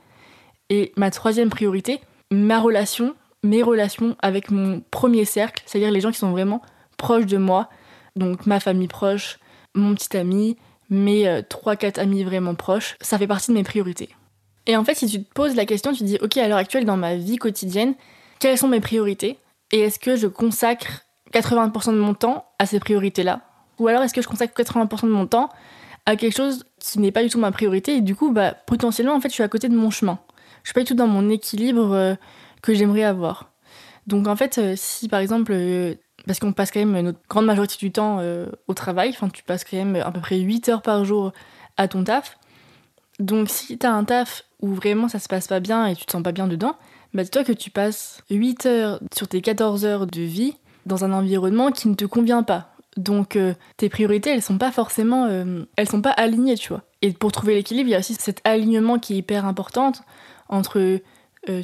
Et 0.69 0.91
ma 0.97 1.09
troisième 1.09 1.49
priorité, 1.49 1.99
ma 2.31 2.59
relation 2.59 3.15
mes 3.43 3.63
relations 3.63 4.15
avec 4.21 4.51
mon 4.51 4.81
premier 4.91 5.25
cercle, 5.25 5.63
c'est-à-dire 5.65 5.91
les 5.91 6.01
gens 6.01 6.11
qui 6.11 6.17
sont 6.17 6.31
vraiment 6.31 6.61
proches 6.97 7.25
de 7.25 7.37
moi, 7.37 7.69
donc 8.15 8.45
ma 8.45 8.59
famille 8.59 8.87
proche, 8.87 9.39
mon 9.75 9.95
petit 9.95 10.15
ami, 10.17 10.57
mes 10.89 11.25
3-4 11.41 11.99
euh, 11.99 12.03
amis 12.03 12.23
vraiment 12.23 12.55
proches, 12.55 12.97
ça 13.01 13.17
fait 13.17 13.27
partie 13.27 13.51
de 13.51 13.55
mes 13.55 13.63
priorités. 13.63 14.09
Et 14.65 14.75
en 14.75 14.83
fait, 14.83 14.95
si 14.95 15.07
tu 15.07 15.23
te 15.23 15.33
poses 15.33 15.55
la 15.55 15.65
question, 15.65 15.91
tu 15.91 15.99
te 15.99 16.03
dis, 16.03 16.17
ok, 16.21 16.37
à 16.37 16.47
l'heure 16.47 16.57
actuelle, 16.57 16.85
dans 16.85 16.97
ma 16.97 17.15
vie 17.15 17.37
quotidienne, 17.37 17.95
quelles 18.39 18.57
sont 18.57 18.67
mes 18.67 18.79
priorités 18.79 19.37
Et 19.71 19.79
est-ce 19.79 19.99
que 19.99 20.15
je 20.15 20.27
consacre 20.27 21.05
80% 21.33 21.93
de 21.93 21.99
mon 21.99 22.13
temps 22.13 22.45
à 22.59 22.65
ces 22.65 22.79
priorités-là 22.79 23.41
Ou 23.79 23.87
alors 23.87 24.03
est-ce 24.03 24.13
que 24.13 24.21
je 24.21 24.27
consacre 24.27 24.59
80% 24.59 25.03
de 25.03 25.11
mon 25.11 25.27
temps 25.27 25.49
à 26.05 26.15
quelque 26.15 26.35
chose 26.35 26.65
qui 26.79 26.99
n'est 26.99 27.11
pas 27.11 27.23
du 27.23 27.29
tout 27.29 27.39
ma 27.39 27.51
priorité 27.51 27.97
et 27.97 28.01
du 28.01 28.15
coup, 28.15 28.31
bah, 28.31 28.53
potentiellement, 28.53 29.13
en 29.13 29.21
fait, 29.21 29.29
je 29.29 29.33
suis 29.33 29.43
à 29.43 29.47
côté 29.47 29.69
de 29.69 29.75
mon 29.75 29.91
chemin. 29.91 30.19
Je 30.63 30.69
suis 30.69 30.73
pas 30.73 30.81
du 30.81 30.87
tout 30.87 30.95
dans 30.95 31.07
mon 31.07 31.29
équilibre 31.29 31.93
euh, 31.93 32.15
que 32.61 32.73
j'aimerais 32.73 33.03
avoir. 33.03 33.51
Donc 34.07 34.27
en 34.27 34.35
fait, 34.35 34.57
euh, 34.57 34.73
si 34.75 35.07
par 35.07 35.19
exemple, 35.19 35.53
parce 36.25 36.39
qu'on 36.39 36.53
passe 36.53 36.71
quand 36.71 36.79
même 36.79 36.99
notre 37.01 37.19
grande 37.29 37.45
majorité 37.45 37.75
du 37.77 37.91
temps 37.91 38.17
euh, 38.19 38.47
au 38.67 38.73
travail, 38.73 39.09
enfin 39.09 39.29
tu 39.29 39.43
passes 39.43 39.63
quand 39.63 39.77
même 39.77 39.95
à 39.95 40.11
peu 40.11 40.19
près 40.19 40.37
8 40.37 40.69
heures 40.69 40.81
par 40.81 41.05
jour 41.05 41.31
à 41.77 41.87
ton 41.87 42.03
taf. 42.03 42.37
Donc 43.19 43.49
si 43.49 43.77
t'as 43.77 43.91
un 43.91 44.03
taf 44.03 44.45
où 44.61 44.73
vraiment 44.73 45.07
ça 45.07 45.19
se 45.19 45.27
passe 45.27 45.47
pas 45.47 45.59
bien 45.59 45.85
et 45.87 45.95
tu 45.95 46.05
te 46.05 46.11
sens 46.11 46.23
pas 46.23 46.31
bien 46.31 46.47
dedans, 46.47 46.75
bah 47.13 47.23
dis-toi 47.23 47.43
que 47.43 47.51
tu 47.51 47.69
passes 47.69 48.21
8 48.29 48.65
heures 48.65 48.99
sur 49.15 49.27
tes 49.27 49.41
14 49.41 49.85
heures 49.85 50.07
de 50.07 50.21
vie 50.21 50.55
dans 50.85 51.05
un 51.05 51.11
environnement 51.13 51.71
qui 51.71 51.87
ne 51.87 51.95
te 51.95 52.05
convient 52.05 52.43
pas. 52.43 52.73
Donc 52.97 53.35
euh, 53.35 53.53
tes 53.77 53.89
priorités, 53.89 54.31
elles 54.31 54.41
sont 54.41 54.57
pas 54.57 54.71
forcément, 54.71 55.25
euh, 55.25 55.63
elles 55.75 55.89
sont 55.89 56.01
pas 56.01 56.11
alignées, 56.11 56.55
tu 56.55 56.69
vois. 56.69 56.83
Et 57.01 57.11
pour 57.11 57.31
trouver 57.31 57.55
l'équilibre, 57.55 57.89
il 57.89 57.93
y 57.93 57.95
a 57.95 57.99
aussi 57.99 58.15
cet 58.15 58.41
alignement 58.43 58.99
qui 58.99 59.13
est 59.13 59.17
hyper 59.17 59.45
important 59.45 59.91
entre 60.49 60.99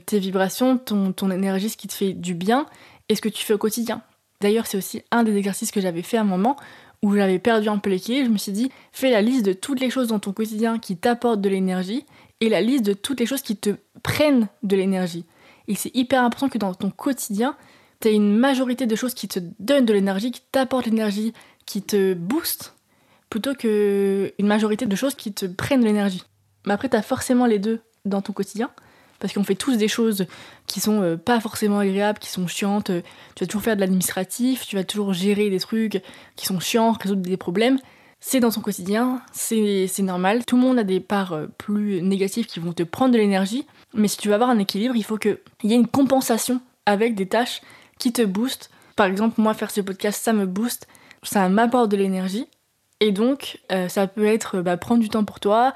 tes 0.05 0.19
vibrations, 0.19 0.77
ton, 0.77 1.11
ton 1.11 1.29
énergie, 1.31 1.69
ce 1.69 1.75
qui 1.75 1.87
te 1.87 1.93
fait 1.93 2.13
du 2.13 2.33
bien 2.33 2.65
et 3.09 3.15
ce 3.15 3.21
que 3.21 3.29
tu 3.29 3.43
fais 3.43 3.53
au 3.53 3.57
quotidien. 3.57 4.01
D'ailleurs, 4.45 4.67
c'est 4.67 4.77
aussi 4.77 5.01
un 5.09 5.23
des 5.23 5.35
exercices 5.37 5.71
que 5.71 5.81
j'avais 5.81 6.03
fait 6.03 6.17
à 6.17 6.21
un 6.21 6.23
moment 6.23 6.55
où 7.01 7.15
j'avais 7.15 7.39
perdu 7.39 7.67
un 7.67 7.79
peu 7.79 7.89
l'équilibre. 7.89 8.27
Je 8.27 8.31
me 8.31 8.37
suis 8.37 8.51
dit, 8.51 8.69
fais 8.91 9.09
la 9.09 9.23
liste 9.23 9.43
de 9.43 9.53
toutes 9.53 9.79
les 9.79 9.89
choses 9.89 10.09
dans 10.09 10.19
ton 10.19 10.33
quotidien 10.33 10.77
qui 10.77 10.97
t'apportent 10.97 11.41
de 11.41 11.49
l'énergie 11.49 12.05
et 12.41 12.49
la 12.49 12.61
liste 12.61 12.85
de 12.85 12.93
toutes 12.93 13.19
les 13.19 13.25
choses 13.25 13.41
qui 13.41 13.57
te 13.57 13.71
prennent 14.03 14.47
de 14.61 14.75
l'énergie. 14.75 15.25
Et 15.67 15.73
c'est 15.73 15.89
hyper 15.95 16.23
important 16.23 16.47
que 16.47 16.59
dans 16.59 16.75
ton 16.75 16.91
quotidien, 16.91 17.57
tu 18.01 18.09
aies 18.09 18.13
une 18.13 18.37
majorité 18.37 18.85
de 18.85 18.95
choses 18.95 19.15
qui 19.15 19.27
te 19.27 19.39
donnent 19.57 19.85
de 19.85 19.93
l'énergie, 19.93 20.29
qui 20.29 20.41
t'apportent 20.51 20.85
l'énergie, 20.85 21.33
qui 21.65 21.81
te 21.81 22.13
boostent, 22.13 22.75
plutôt 23.31 23.55
qu'une 23.55 24.29
majorité 24.41 24.85
de 24.85 24.95
choses 24.95 25.15
qui 25.15 25.33
te 25.33 25.47
prennent 25.47 25.81
de 25.81 25.87
l'énergie. 25.87 26.23
Mais 26.67 26.73
après, 26.75 26.87
tu 26.87 26.95
as 26.95 27.01
forcément 27.01 27.47
les 27.47 27.57
deux 27.57 27.79
dans 28.05 28.21
ton 28.21 28.31
quotidien 28.31 28.69
parce 29.25 29.33
qu'on 29.33 29.43
fait 29.43 29.55
tous 29.55 29.75
des 29.75 29.87
choses 29.87 30.27
qui 30.67 30.79
sont 30.79 31.01
euh, 31.01 31.17
pas 31.17 31.39
forcément 31.39 31.79
agréables, 31.79 32.19
qui 32.19 32.29
sont 32.29 32.45
chiantes. 32.45 32.91
Tu 33.35 33.43
vas 33.43 33.47
toujours 33.47 33.63
faire 33.63 33.75
de 33.75 33.81
l'administratif, 33.81 34.67
tu 34.67 34.75
vas 34.75 34.83
toujours 34.83 35.13
gérer 35.13 35.49
des 35.49 35.59
trucs 35.59 36.03
qui 36.35 36.45
sont 36.45 36.59
chiants, 36.59 36.91
résoudre 36.91 37.23
des 37.23 37.35
problèmes. 37.35 37.79
C'est 38.19 38.39
dans 38.39 38.51
ton 38.51 38.61
quotidien, 38.61 39.23
c'est 39.31 39.89
normal. 39.99 40.45
Tout 40.45 40.57
le 40.57 40.61
monde 40.61 40.77
a 40.77 40.83
des 40.83 40.99
parts 40.99 41.33
euh, 41.33 41.47
plus 41.57 42.03
négatives 42.03 42.45
qui 42.45 42.59
vont 42.59 42.71
te 42.71 42.83
prendre 42.83 43.13
de 43.13 43.17
l'énergie, 43.17 43.65
mais 43.95 44.07
si 44.07 44.17
tu 44.17 44.27
veux 44.27 44.35
avoir 44.35 44.51
un 44.51 44.59
équilibre, 44.59 44.95
il 44.95 45.03
faut 45.03 45.17
qu'il 45.17 45.39
y 45.63 45.73
ait 45.73 45.75
une 45.75 45.87
compensation 45.87 46.61
avec 46.85 47.15
des 47.15 47.25
tâches 47.25 47.61
qui 47.97 48.13
te 48.13 48.21
boostent. 48.21 48.69
Par 48.95 49.07
exemple, 49.07 49.41
moi, 49.41 49.55
faire 49.55 49.71
ce 49.71 49.81
podcast, 49.81 50.21
ça 50.23 50.33
me 50.33 50.45
booste, 50.45 50.87
ça 51.23 51.49
m'apporte 51.49 51.89
de 51.89 51.97
l'énergie. 51.97 52.47
Et 52.99 53.11
donc, 53.11 53.59
euh, 53.71 53.87
ça 53.87 54.05
peut 54.05 54.27
être 54.27 54.61
bah, 54.61 54.77
prendre 54.77 55.01
du 55.01 55.09
temps 55.09 55.25
pour 55.25 55.39
toi, 55.39 55.73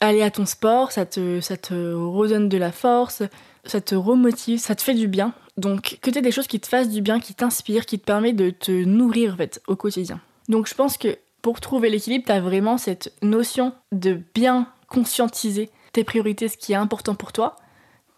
aller 0.00 0.22
à 0.22 0.30
ton 0.30 0.46
sport, 0.46 0.92
ça 0.92 1.06
te, 1.06 1.40
ça 1.40 1.56
te 1.56 1.74
redonne 1.74 2.48
de 2.48 2.58
la 2.58 2.72
force, 2.72 3.22
ça 3.64 3.80
te 3.80 3.94
remotive, 3.94 4.58
ça 4.58 4.74
te 4.74 4.82
fait 4.82 4.94
du 4.94 5.08
bien. 5.08 5.32
Donc 5.56 5.98
que 6.00 6.10
tu 6.10 6.20
des 6.22 6.32
choses 6.32 6.46
qui 6.46 6.58
te 6.58 6.66
fassent 6.66 6.88
du 6.88 7.02
bien, 7.02 7.20
qui 7.20 7.34
t'inspirent, 7.34 7.86
qui 7.86 7.98
te 7.98 8.04
permettent 8.04 8.36
de 8.36 8.50
te 8.50 8.70
nourrir 8.70 9.36
au 9.66 9.76
quotidien. 9.76 10.20
Donc 10.48 10.66
je 10.66 10.74
pense 10.74 10.96
que 10.96 11.18
pour 11.42 11.60
trouver 11.60 11.90
l'équilibre, 11.90 12.24
tu 12.26 12.32
as 12.32 12.40
vraiment 12.40 12.78
cette 12.78 13.12
notion 13.22 13.72
de 13.92 14.20
bien 14.34 14.66
conscientiser 14.88 15.70
tes 15.92 16.04
priorités, 16.04 16.48
ce 16.48 16.56
qui 16.56 16.72
est 16.72 16.76
important 16.76 17.14
pour 17.14 17.32
toi. 17.32 17.56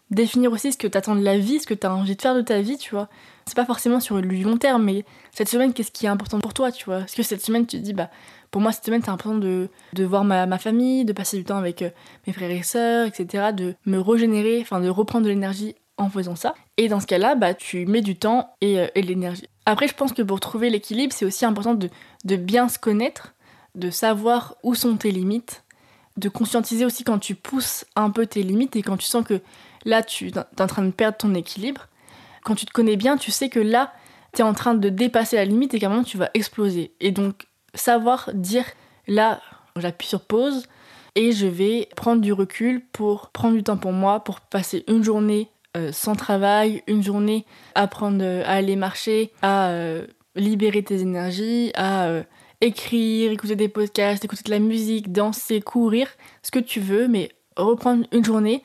Définir 0.09 0.51
aussi 0.51 0.71
ce 0.71 0.77
que 0.77 0.87
tu 0.87 0.97
attends 0.97 1.15
de 1.15 1.23
la 1.23 1.37
vie, 1.37 1.59
ce 1.59 1.67
que 1.67 1.73
tu 1.73 1.87
as 1.87 1.93
envie 1.93 2.15
de 2.15 2.21
faire 2.21 2.35
de 2.35 2.41
ta 2.41 2.61
vie, 2.61 2.77
tu 2.77 2.91
vois. 2.91 3.09
C'est 3.45 3.55
pas 3.55 3.65
forcément 3.65 3.99
sur 3.99 4.21
le 4.21 4.41
long 4.41 4.57
terme, 4.57 4.83
mais 4.83 5.05
cette 5.31 5.49
semaine, 5.49 5.73
qu'est-ce 5.73 5.91
qui 5.91 6.05
est 6.05 6.09
important 6.09 6.39
pour 6.39 6.53
toi, 6.53 6.71
tu 6.71 6.85
vois? 6.85 7.01
Est-ce 7.01 7.15
que 7.15 7.23
cette 7.23 7.43
semaine, 7.43 7.65
tu 7.65 7.77
te 7.77 7.83
dis, 7.83 7.93
bah, 7.93 8.09
pour 8.53 8.61
moi, 8.61 8.71
cette 8.71 8.85
semaine, 8.85 9.01
c'est 9.03 9.09
important 9.09 9.33
de, 9.33 9.67
de 9.93 10.03
voir 10.05 10.23
ma, 10.23 10.45
ma, 10.45 10.59
famille, 10.59 11.05
de 11.05 11.11
passer 11.11 11.37
du 11.37 11.43
temps 11.43 11.57
avec 11.57 11.81
euh, 11.81 11.89
mes 12.27 12.33
frères 12.33 12.51
et 12.51 12.61
sœurs, 12.61 13.07
etc., 13.07 13.45
de 13.51 13.73
me 13.87 13.97
régénérer, 13.97 14.59
enfin 14.61 14.79
de 14.79 14.89
reprendre 14.89 15.25
de 15.25 15.31
l'énergie 15.31 15.73
en 15.97 16.07
faisant 16.07 16.35
ça. 16.35 16.53
Et 16.77 16.87
dans 16.87 16.99
ce 16.99 17.07
cas-là, 17.07 17.33
bah, 17.33 17.55
tu 17.55 17.87
mets 17.87 18.03
du 18.03 18.15
temps 18.15 18.55
et, 18.61 18.79
euh, 18.79 18.87
et 18.93 19.01
de 19.01 19.07
l'énergie. 19.07 19.49
Après, 19.65 19.87
je 19.87 19.95
pense 19.95 20.13
que 20.13 20.21
pour 20.21 20.39
trouver 20.39 20.69
l'équilibre, 20.69 21.13
c'est 21.13 21.25
aussi 21.25 21.45
important 21.45 21.73
de, 21.73 21.89
de 22.25 22.35
bien 22.35 22.69
se 22.69 22.77
connaître, 22.77 23.33
de 23.73 23.89
savoir 23.89 24.55
où 24.61 24.75
sont 24.75 24.97
tes 24.97 25.09
limites, 25.09 25.63
de 26.17 26.29
conscientiser 26.29 26.85
aussi 26.85 27.03
quand 27.03 27.17
tu 27.17 27.33
pousses 27.33 27.85
un 27.95 28.11
peu 28.11 28.27
tes 28.27 28.43
limites 28.43 28.75
et 28.75 28.83
quand 28.83 28.97
tu 28.97 29.07
sens 29.07 29.25
que 29.25 29.41
là, 29.83 30.03
tu 30.03 30.27
es 30.27 30.61
en 30.61 30.67
train 30.67 30.83
de 30.83 30.91
perdre 30.91 31.17
ton 31.17 31.33
équilibre. 31.33 31.87
Quand 32.43 32.53
tu 32.53 32.67
te 32.67 32.71
connais 32.71 32.97
bien, 32.97 33.17
tu 33.17 33.31
sais 33.31 33.49
que 33.49 33.59
là, 33.59 33.93
tu 34.35 34.41
es 34.41 34.43
en 34.43 34.53
train 34.53 34.75
de 34.75 34.89
dépasser 34.89 35.37
la 35.37 35.45
limite 35.45 35.73
et 35.73 35.79
qu'à 35.79 35.87
un 35.87 35.89
moment, 35.89 36.03
tu 36.03 36.19
vas 36.19 36.29
exploser. 36.35 36.93
Et 36.99 37.09
donc, 37.09 37.47
savoir 37.73 38.29
dire 38.33 38.65
là, 39.07 39.41
j'appuie 39.75 40.07
sur 40.07 40.21
pause 40.21 40.65
et 41.15 41.31
je 41.31 41.47
vais 41.47 41.89
prendre 41.95 42.21
du 42.21 42.33
recul 42.33 42.81
pour 42.91 43.29
prendre 43.29 43.55
du 43.55 43.63
temps 43.63 43.77
pour 43.77 43.91
moi, 43.91 44.23
pour 44.23 44.41
passer 44.41 44.83
une 44.87 45.03
journée 45.03 45.49
euh, 45.75 45.91
sans 45.91 46.15
travail, 46.15 46.83
une 46.87 47.03
journée 47.03 47.45
à 47.75 47.83
apprendre 47.83 48.23
à 48.23 48.51
aller 48.51 48.75
marcher, 48.75 49.31
à 49.41 49.69
euh, 49.69 50.05
libérer 50.35 50.83
tes 50.83 51.01
énergies, 51.01 51.71
à 51.75 52.05
euh, 52.05 52.23
écrire, 52.61 53.31
écouter 53.31 53.55
des 53.55 53.69
podcasts, 53.69 54.23
écouter 54.23 54.43
de 54.45 54.51
la 54.51 54.59
musique, 54.59 55.11
danser, 55.11 55.61
courir, 55.61 56.07
ce 56.41 56.51
que 56.51 56.59
tu 56.59 56.79
veux, 56.79 57.07
mais 57.07 57.29
reprendre 57.57 58.05
une 58.11 58.23
journée 58.23 58.63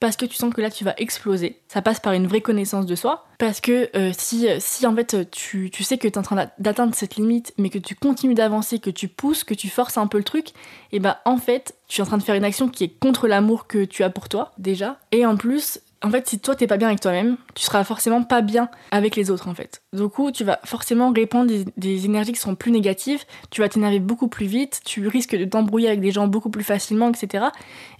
parce 0.00 0.16
que 0.16 0.24
tu 0.24 0.34
sens 0.34 0.52
que 0.52 0.60
là 0.60 0.70
tu 0.70 0.82
vas 0.82 0.94
exploser. 0.96 1.60
Ça 1.68 1.82
passe 1.82 2.00
par 2.00 2.14
une 2.14 2.26
vraie 2.26 2.40
connaissance 2.40 2.86
de 2.86 2.94
soi. 2.96 3.26
Parce 3.38 3.60
que 3.60 3.88
euh, 3.94 4.12
si, 4.16 4.48
si 4.58 4.86
en 4.86 4.94
fait 4.94 5.30
tu, 5.30 5.70
sais 5.80 5.98
que 5.98 6.08
tu 6.08 6.14
es 6.14 6.18
en 6.18 6.22
train 6.22 6.48
d'atteindre 6.58 6.94
cette 6.94 7.16
limite, 7.16 7.52
mais 7.58 7.68
que 7.70 7.78
tu 7.78 7.94
continues 7.94 8.34
d'avancer, 8.34 8.78
que 8.78 8.90
tu 8.90 9.08
pousses, 9.08 9.44
que 9.44 9.54
tu 9.54 9.68
forces 9.68 9.98
un 9.98 10.06
peu 10.06 10.18
le 10.18 10.24
truc, 10.24 10.48
et 10.92 10.98
bah 10.98 11.20
en 11.24 11.36
fait 11.36 11.74
tu 11.86 12.00
es 12.00 12.02
en 12.02 12.06
train 12.06 12.18
de 12.18 12.22
faire 12.22 12.34
une 12.34 12.44
action 12.44 12.68
qui 12.68 12.84
est 12.84 12.98
contre 12.98 13.28
l'amour 13.28 13.66
que 13.66 13.84
tu 13.84 14.02
as 14.02 14.10
pour 14.10 14.28
toi 14.28 14.52
déjà. 14.58 14.98
Et 15.12 15.26
en 15.26 15.36
plus, 15.36 15.80
en 16.02 16.10
fait, 16.10 16.26
si 16.28 16.38
toi 16.38 16.54
t'es 16.54 16.66
pas 16.66 16.78
bien 16.78 16.88
avec 16.88 17.00
toi-même, 17.00 17.36
tu 17.54 17.62
seras 17.62 17.84
forcément 17.84 18.22
pas 18.22 18.40
bien 18.40 18.70
avec 18.90 19.16
les 19.16 19.30
autres 19.30 19.48
en 19.48 19.54
fait. 19.54 19.82
Du 19.92 20.08
coup, 20.08 20.32
tu 20.32 20.44
vas 20.44 20.60
forcément 20.64 21.12
répandre 21.12 21.48
des, 21.48 21.64
des 21.76 22.06
énergies 22.06 22.32
qui 22.32 22.40
sont 22.40 22.54
plus 22.54 22.70
négatives, 22.70 23.24
tu 23.50 23.60
vas 23.60 23.68
t'énerver 23.68 24.00
beaucoup 24.00 24.28
plus 24.28 24.46
vite, 24.46 24.80
tu 24.84 25.06
risques 25.08 25.36
de 25.36 25.44
t'embrouiller 25.44 25.88
avec 25.88 26.00
des 26.00 26.10
gens 26.10 26.26
beaucoup 26.26 26.50
plus 26.50 26.64
facilement, 26.64 27.10
etc. 27.10 27.46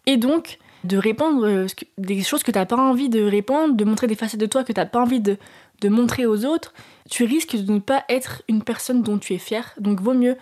Et 0.07 0.17
donc, 0.17 0.59
de 0.85 0.97
répandre 0.97 1.45
euh, 1.47 1.67
des 1.99 2.23
choses 2.23 2.43
que 2.43 2.51
t'as 2.51 2.67
pas 2.67 2.77
envie 2.77 3.09
de 3.09 3.23
répandre, 3.23 3.75
de 3.75 3.85
montrer 3.85 4.07
des 4.07 4.15
facettes 4.15 4.41
de 4.41 4.47
toi 4.47 4.65
que 4.65 4.73
t'as 4.73 4.87
pas 4.87 5.01
envie 5.01 5.21
de, 5.21 5.37
de 5.81 5.89
montrer 5.89 6.27
aux 6.27 6.45
autres, 6.45 6.73
tu 7.09 7.25
risques 7.25 7.57
de 7.57 7.73
ne 7.73 7.79
pas 7.79 8.05
être 8.09 8.43
une 8.49 8.63
personne 8.63 9.03
dont 9.03 9.19
tu 9.19 9.35
es 9.35 9.39
fier. 9.39 9.75
Donc 9.79 10.01
vaut 10.01 10.15
mieux 10.15 10.37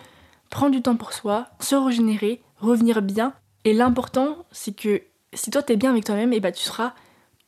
prendre 0.49 0.71
du 0.71 0.81
temps 0.81 0.95
pour 0.95 1.13
soi, 1.13 1.47
se 1.59 1.75
régénérer, 1.75 2.41
revenir 2.59 3.01
bien. 3.01 3.33
Et 3.65 3.73
l'important, 3.73 4.45
c'est 4.51 4.75
que 4.75 5.01
si 5.33 5.51
toi 5.51 5.61
t'es 5.61 5.75
bien 5.75 5.91
avec 5.91 6.05
toi-même, 6.05 6.33
et 6.33 6.37
eh 6.37 6.39
bah 6.39 6.49
ben, 6.49 6.55
tu 6.55 6.63
seras 6.63 6.93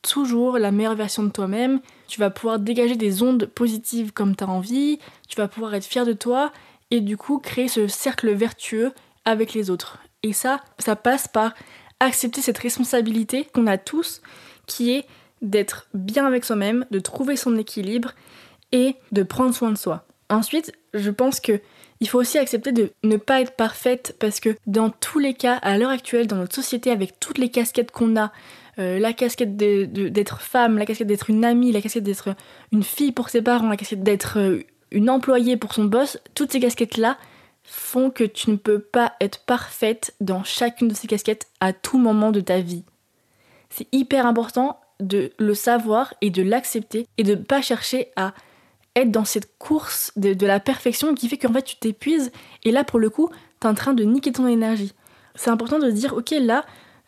toujours 0.02 0.58
la 0.58 0.72
meilleure 0.72 0.96
version 0.96 1.22
de 1.22 1.30
toi-même. 1.30 1.80
Tu 2.08 2.20
vas 2.20 2.30
pouvoir 2.30 2.58
dégager 2.58 2.96
des 2.96 3.22
ondes 3.22 3.46
positives 3.46 4.12
comme 4.12 4.36
t'as 4.36 4.46
envie. 4.46 4.98
Tu 5.28 5.36
vas 5.36 5.48
pouvoir 5.48 5.74
être 5.74 5.84
fier 5.84 6.04
de 6.04 6.12
toi 6.12 6.52
et 6.90 7.00
du 7.00 7.16
coup 7.16 7.38
créer 7.38 7.68
ce 7.68 7.86
cercle 7.86 8.32
vertueux 8.32 8.92
avec 9.24 9.54
les 9.54 9.70
autres. 9.70 9.98
Et 10.22 10.32
ça, 10.32 10.60
ça 10.78 10.96
passe 10.96 11.28
par 11.28 11.54
accepter 12.04 12.40
cette 12.40 12.58
responsabilité 12.58 13.46
qu'on 13.52 13.66
a 13.66 13.78
tous, 13.78 14.22
qui 14.66 14.92
est 14.92 15.06
d'être 15.40 15.88
bien 15.94 16.26
avec 16.26 16.44
soi-même, 16.44 16.86
de 16.90 16.98
trouver 16.98 17.36
son 17.36 17.56
équilibre 17.56 18.12
et 18.70 18.96
de 19.10 19.22
prendre 19.22 19.54
soin 19.54 19.70
de 19.70 19.78
soi. 19.78 20.06
Ensuite, 20.30 20.72
je 20.94 21.10
pense 21.10 21.40
que 21.40 21.60
il 22.00 22.08
faut 22.08 22.18
aussi 22.18 22.38
accepter 22.38 22.72
de 22.72 22.90
ne 23.04 23.16
pas 23.16 23.40
être 23.40 23.54
parfaite 23.54 24.16
parce 24.18 24.40
que 24.40 24.56
dans 24.66 24.90
tous 24.90 25.20
les 25.20 25.34
cas, 25.34 25.54
à 25.62 25.78
l'heure 25.78 25.90
actuelle, 25.90 26.26
dans 26.26 26.36
notre 26.36 26.54
société, 26.54 26.90
avec 26.90 27.20
toutes 27.20 27.38
les 27.38 27.48
casquettes 27.48 27.92
qu'on 27.92 28.16
a, 28.16 28.32
euh, 28.80 28.98
la 28.98 29.12
casquette 29.12 29.56
d'être 29.56 30.40
femme, 30.40 30.78
la 30.78 30.86
casquette 30.86 31.06
d'être 31.06 31.30
une 31.30 31.44
amie, 31.44 31.70
la 31.70 31.80
casquette 31.80 32.02
d'être 32.02 32.34
une 32.72 32.82
fille 32.82 33.12
pour 33.12 33.28
ses 33.28 33.40
parents, 33.40 33.68
la 33.68 33.76
casquette 33.76 34.02
d'être 34.02 34.38
euh, 34.38 34.62
une 34.90 35.10
employée 35.10 35.56
pour 35.56 35.74
son 35.74 35.84
boss, 35.84 36.18
toutes 36.34 36.50
ces 36.50 36.58
casquettes-là, 36.58 37.18
font 37.64 38.10
que 38.10 38.24
tu 38.24 38.50
ne 38.50 38.56
peux 38.56 38.80
pas 38.80 39.14
être 39.20 39.40
parfaite 39.40 40.14
dans 40.20 40.44
chacune 40.44 40.88
de 40.88 40.94
ces 40.94 41.06
casquettes 41.06 41.48
à 41.60 41.72
tout 41.72 41.98
moment 41.98 42.32
de 42.32 42.40
ta 42.40 42.60
vie. 42.60 42.84
C'est 43.70 43.88
hyper 43.92 44.26
important 44.26 44.80
de 45.00 45.32
le 45.38 45.54
savoir 45.54 46.14
et 46.20 46.30
de 46.30 46.42
l'accepter 46.42 47.06
et 47.18 47.22
de 47.22 47.34
ne 47.34 47.42
pas 47.42 47.62
chercher 47.62 48.08
à 48.16 48.34
être 48.94 49.10
dans 49.10 49.24
cette 49.24 49.56
course 49.58 50.12
de, 50.16 50.46
la 50.46 50.60
perfection 50.60 51.14
qui 51.14 51.28
fait 51.28 51.38
qu'en 51.38 51.52
fait 51.52 51.62
tu 51.62 51.76
t'épuises 51.76 52.30
et 52.62 52.70
là 52.70 52.84
pour 52.84 52.98
le 52.98 53.10
coup 53.10 53.30
t'es 53.60 53.68
en 53.68 53.74
train 53.74 53.94
de 53.94 54.04
niquer 54.04 54.32
ton 54.32 54.46
énergie. 54.46 54.92
C'est 55.34 55.50
important 55.50 55.78
de 55.78 55.90
dire 55.90 56.14
ok 56.14 56.34
là 56.40 56.64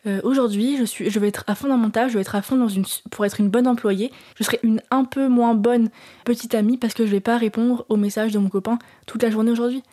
euh, 0.07 0.19
aujourd'hui 0.23 0.77
je 0.77 1.09
je 1.09 1.19
vais 1.19 1.27
être 1.27 1.43
à 1.47 1.55
fond 1.55 1.67
dans 1.67 1.77
mon 1.77 1.91
tâche, 1.91 2.11
je 2.11 2.15
vais 2.15 2.21
être 2.21 2.35
à 2.35 2.41
fond 2.41 2.67
pour 3.11 3.25
être 3.25 3.39
une 3.39 3.49
bonne 3.49 3.67
employée, 3.67 4.11
je 4.35 4.43
serai 4.43 4.59
une 4.63 4.81
un 4.89 5.05
peu 5.05 5.27
moins 5.27 5.53
bonne 5.53 5.89
petite 6.25 6.55
amie 6.55 6.77
parce 6.77 6.93
que 6.93 7.05
je 7.05 7.11
vais 7.11 7.19
pas 7.19 7.37
répondre 7.37 7.85
aux 7.89 7.97
messages 7.97 8.31
de 8.31 8.39
mon 8.39 8.49
copain 8.49 8.79
toute 9.05 9.21
la 9.21 9.29
journée 9.29 9.51
aujourd'hui 9.51 9.83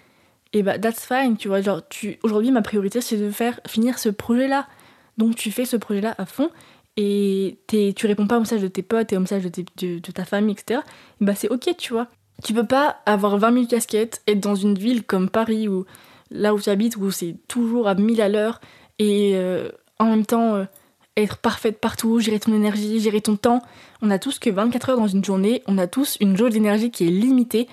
et 0.52 0.62
bah 0.62 0.78
that's 0.78 1.06
fine, 1.06 1.36
tu 1.36 1.48
vois, 1.48 1.60
genre 1.60 1.80
tu 1.88 2.18
aujourd'hui 2.22 2.50
ma 2.50 2.62
priorité 2.62 3.00
c'est 3.00 3.16
de 3.16 3.30
faire 3.30 3.60
finir 3.66 3.98
ce 3.98 4.08
projet 4.08 4.48
là. 4.48 4.66
Donc 5.18 5.36
tu 5.36 5.50
fais 5.50 5.64
ce 5.64 5.76
projet 5.76 6.00
là 6.00 6.14
à 6.18 6.26
fond 6.26 6.50
et 6.96 7.58
tu 7.68 8.06
réponds 8.06 8.26
pas 8.26 8.36
aux 8.36 8.40
messages 8.40 8.60
de 8.60 8.68
tes 8.68 8.82
potes 8.82 9.12
et 9.12 9.16
aux 9.16 9.20
messages 9.20 9.44
de, 9.44 9.98
de, 9.98 10.12
ta 10.12 10.24
famille, 10.24 10.52
etc. 10.52 10.80
Et 11.20 11.24
bah 11.24 11.34
c'est 11.34 11.48
ok, 11.48 11.74
tu 11.78 11.92
vois. 11.92 12.08
Tu 12.44 12.52
peux 12.52 12.66
pas 12.66 12.98
avoir 13.06 13.38
20 13.38 13.52
000 13.52 13.66
casquettes, 13.66 14.22
être 14.26 14.40
dans 14.40 14.54
une 14.54 14.74
ville 14.74 15.04
comme 15.04 15.30
Paris 15.30 15.68
ou 15.68 15.86
là 16.30 16.54
où 16.54 16.60
tu 16.60 16.70
habites 16.70 16.96
où 16.96 17.10
c'est 17.10 17.36
toujours 17.48 17.88
à 17.88 17.94
1000 17.94 18.20
à 18.20 18.28
l'heure 18.28 18.60
et 18.98 19.32
euh, 19.34 19.70
en 19.98 20.06
même 20.06 20.26
temps 20.26 20.54
euh, 20.54 20.64
être 21.16 21.38
parfaite 21.38 21.78
partout, 21.78 22.20
gérer 22.20 22.40
ton 22.40 22.54
énergie, 22.54 23.00
gérer 23.00 23.20
ton 23.20 23.36
temps. 23.36 23.62
On 24.02 24.10
a 24.10 24.18
tous 24.18 24.38
que 24.38 24.50
24 24.50 24.90
heures 24.90 24.96
dans 24.98 25.08
une 25.08 25.24
journée, 25.24 25.62
on 25.66 25.78
a 25.78 25.86
tous 25.86 26.16
une 26.20 26.36
jauge 26.36 26.52
d'énergie 26.52 26.90
qui 26.90 27.06
est 27.06 27.10
limitée. 27.10 27.68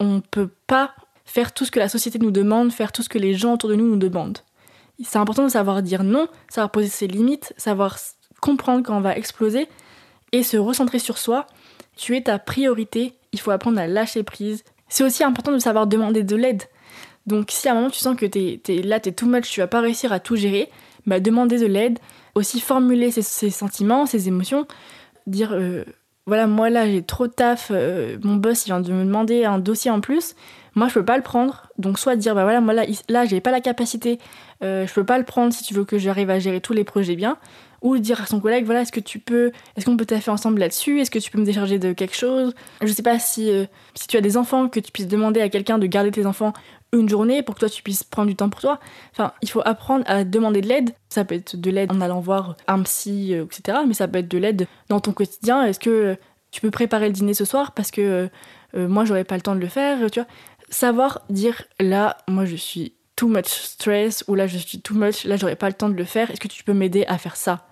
On 0.00 0.20
peut 0.20 0.50
pas 0.66 0.94
faire 1.24 1.52
tout 1.52 1.64
ce 1.64 1.70
que 1.70 1.78
la 1.78 1.88
société 1.88 2.18
nous 2.18 2.30
demande, 2.30 2.72
faire 2.72 2.92
tout 2.92 3.02
ce 3.02 3.08
que 3.08 3.18
les 3.18 3.34
gens 3.34 3.54
autour 3.54 3.70
de 3.70 3.74
nous 3.74 3.86
nous 3.86 3.96
demandent. 3.96 4.38
C'est 5.02 5.18
important 5.18 5.44
de 5.44 5.48
savoir 5.48 5.82
dire 5.82 6.04
non, 6.04 6.28
savoir 6.48 6.70
poser 6.70 6.88
ses 6.88 7.06
limites, 7.06 7.52
savoir 7.56 7.98
comprendre 8.40 8.84
quand 8.84 8.96
on 8.96 9.00
va 9.00 9.16
exploser 9.16 9.68
et 10.32 10.42
se 10.42 10.56
recentrer 10.56 10.98
sur 10.98 11.18
soi. 11.18 11.46
Tu 11.96 12.16
es 12.16 12.22
ta 12.22 12.38
priorité, 12.38 13.14
il 13.32 13.40
faut 13.40 13.50
apprendre 13.50 13.80
à 13.80 13.86
lâcher 13.86 14.22
prise. 14.22 14.64
C'est 14.88 15.04
aussi 15.04 15.24
important 15.24 15.52
de 15.52 15.58
savoir 15.58 15.86
demander 15.86 16.22
de 16.22 16.36
l'aide. 16.36 16.64
Donc 17.26 17.50
si 17.50 17.68
à 17.68 17.72
un 17.72 17.74
moment 17.74 17.90
tu 17.90 17.98
sens 17.98 18.16
que 18.16 18.26
t'es, 18.26 18.60
es, 18.68 18.82
là, 18.82 19.00
t'es 19.00 19.12
too 19.12 19.26
much, 19.26 19.50
tu 19.50 19.60
vas 19.60 19.66
pas 19.66 19.80
réussir 19.80 20.12
à 20.12 20.20
tout 20.20 20.36
gérer, 20.36 20.70
bah 21.06 21.20
demander 21.20 21.58
de 21.58 21.66
l'aide, 21.66 21.98
aussi 22.34 22.60
formuler 22.60 23.10
ses, 23.10 23.50
sentiments, 23.50 24.06
ses 24.06 24.28
émotions, 24.28 24.66
dire 25.26 25.52
euh, 25.52 25.84
voilà 26.26 26.46
moi 26.46 26.70
là 26.70 26.86
j'ai 26.86 27.02
trop 27.02 27.26
de 27.26 27.32
taf, 27.32 27.70
euh, 27.70 28.16
mon 28.22 28.36
boss 28.36 28.64
il 28.64 28.70
vient 28.70 28.80
de 28.80 28.92
me 28.92 29.04
demander 29.04 29.44
un 29.44 29.58
dossier 29.58 29.90
en 29.90 30.00
plus, 30.00 30.34
moi 30.74 30.88
je 30.88 30.94
peux 30.94 31.04
pas 31.04 31.16
le 31.16 31.22
prendre, 31.22 31.68
donc 31.78 31.98
soit 31.98 32.16
dire 32.16 32.34
bah 32.34 32.44
voilà 32.44 32.60
moi 32.60 32.72
là, 32.72 32.84
là 33.08 33.24
j'ai 33.26 33.40
pas 33.40 33.50
la 33.50 33.60
capacité, 33.60 34.18
euh, 34.62 34.86
je 34.86 34.94
peux 34.94 35.04
pas 35.04 35.18
le 35.18 35.24
prendre 35.24 35.52
si 35.52 35.62
tu 35.64 35.74
veux 35.74 35.84
que 35.84 35.98
j'arrive 35.98 36.30
à 36.30 36.38
gérer 36.38 36.60
tous 36.60 36.72
les 36.72 36.84
projets 36.84 37.16
bien, 37.16 37.36
ou 37.84 37.98
dire 37.98 38.20
à 38.20 38.26
son 38.26 38.40
collègue 38.40 38.64
voilà 38.64 38.80
est-ce 38.80 38.90
que 38.90 38.98
tu 38.98 39.20
peux 39.20 39.52
est-ce 39.76 39.86
qu'on 39.86 39.96
peut 39.96 40.06
taffer 40.06 40.32
ensemble 40.32 40.58
là-dessus? 40.58 41.00
Est-ce 41.00 41.10
que 41.12 41.20
tu 41.20 41.30
peux 41.30 41.38
me 41.38 41.44
décharger 41.44 41.78
de 41.78 41.92
quelque 41.92 42.16
chose? 42.16 42.52
Je 42.82 42.92
sais 42.92 43.02
pas 43.04 43.20
si 43.20 43.52
si 43.94 44.08
tu 44.08 44.16
as 44.16 44.20
des 44.20 44.36
enfants 44.36 44.68
que 44.68 44.80
tu 44.80 44.90
puisses 44.90 45.06
demander 45.06 45.40
à 45.40 45.48
quelqu'un 45.48 45.78
de 45.78 45.86
garder 45.86 46.10
tes 46.10 46.26
enfants 46.26 46.52
une 46.98 47.08
journée 47.08 47.42
pour 47.42 47.54
que 47.54 47.60
toi 47.60 47.68
tu 47.68 47.82
puisses 47.82 48.04
prendre 48.04 48.28
du 48.28 48.36
temps 48.36 48.48
pour 48.48 48.60
toi. 48.60 48.80
Enfin, 49.12 49.32
il 49.42 49.50
faut 49.50 49.62
apprendre 49.64 50.04
à 50.06 50.24
demander 50.24 50.60
de 50.60 50.68
l'aide. 50.68 50.90
Ça 51.08 51.24
peut 51.24 51.34
être 51.34 51.56
de 51.56 51.70
l'aide 51.70 51.92
en 51.92 52.00
allant 52.00 52.20
voir 52.20 52.56
un 52.66 52.82
psy, 52.82 53.34
euh, 53.34 53.44
etc. 53.44 53.78
Mais 53.86 53.94
ça 53.94 54.08
peut 54.08 54.18
être 54.18 54.28
de 54.28 54.38
l'aide 54.38 54.66
dans 54.88 55.00
ton 55.00 55.12
quotidien. 55.12 55.64
Est-ce 55.64 55.80
que 55.80 56.16
tu 56.50 56.60
peux 56.60 56.70
préparer 56.70 57.06
le 57.08 57.12
dîner 57.12 57.34
ce 57.34 57.44
soir 57.44 57.72
parce 57.72 57.90
que 57.90 58.00
euh, 58.00 58.28
euh, 58.76 58.88
moi 58.88 59.04
j'aurais 59.04 59.24
pas 59.24 59.36
le 59.36 59.42
temps 59.42 59.54
de 59.54 59.60
le 59.60 59.68
faire, 59.68 60.10
tu 60.10 60.20
vois? 60.20 60.28
Savoir 60.70 61.22
dire 61.28 61.64
là, 61.78 62.16
moi 62.28 62.44
je 62.44 62.56
suis 62.56 62.94
too 63.16 63.28
much 63.28 63.48
stress 63.48 64.24
ou 64.28 64.34
là 64.34 64.46
je 64.46 64.58
suis 64.58 64.80
too 64.80 64.94
much, 64.94 65.24
là 65.24 65.36
j'aurais 65.36 65.56
pas 65.56 65.68
le 65.68 65.74
temps 65.74 65.88
de 65.88 65.94
le 65.94 66.04
faire. 66.04 66.30
Est-ce 66.30 66.40
que 66.40 66.48
tu 66.48 66.64
peux 66.64 66.72
m'aider 66.72 67.04
à 67.06 67.18
faire 67.18 67.36
ça? 67.36 67.66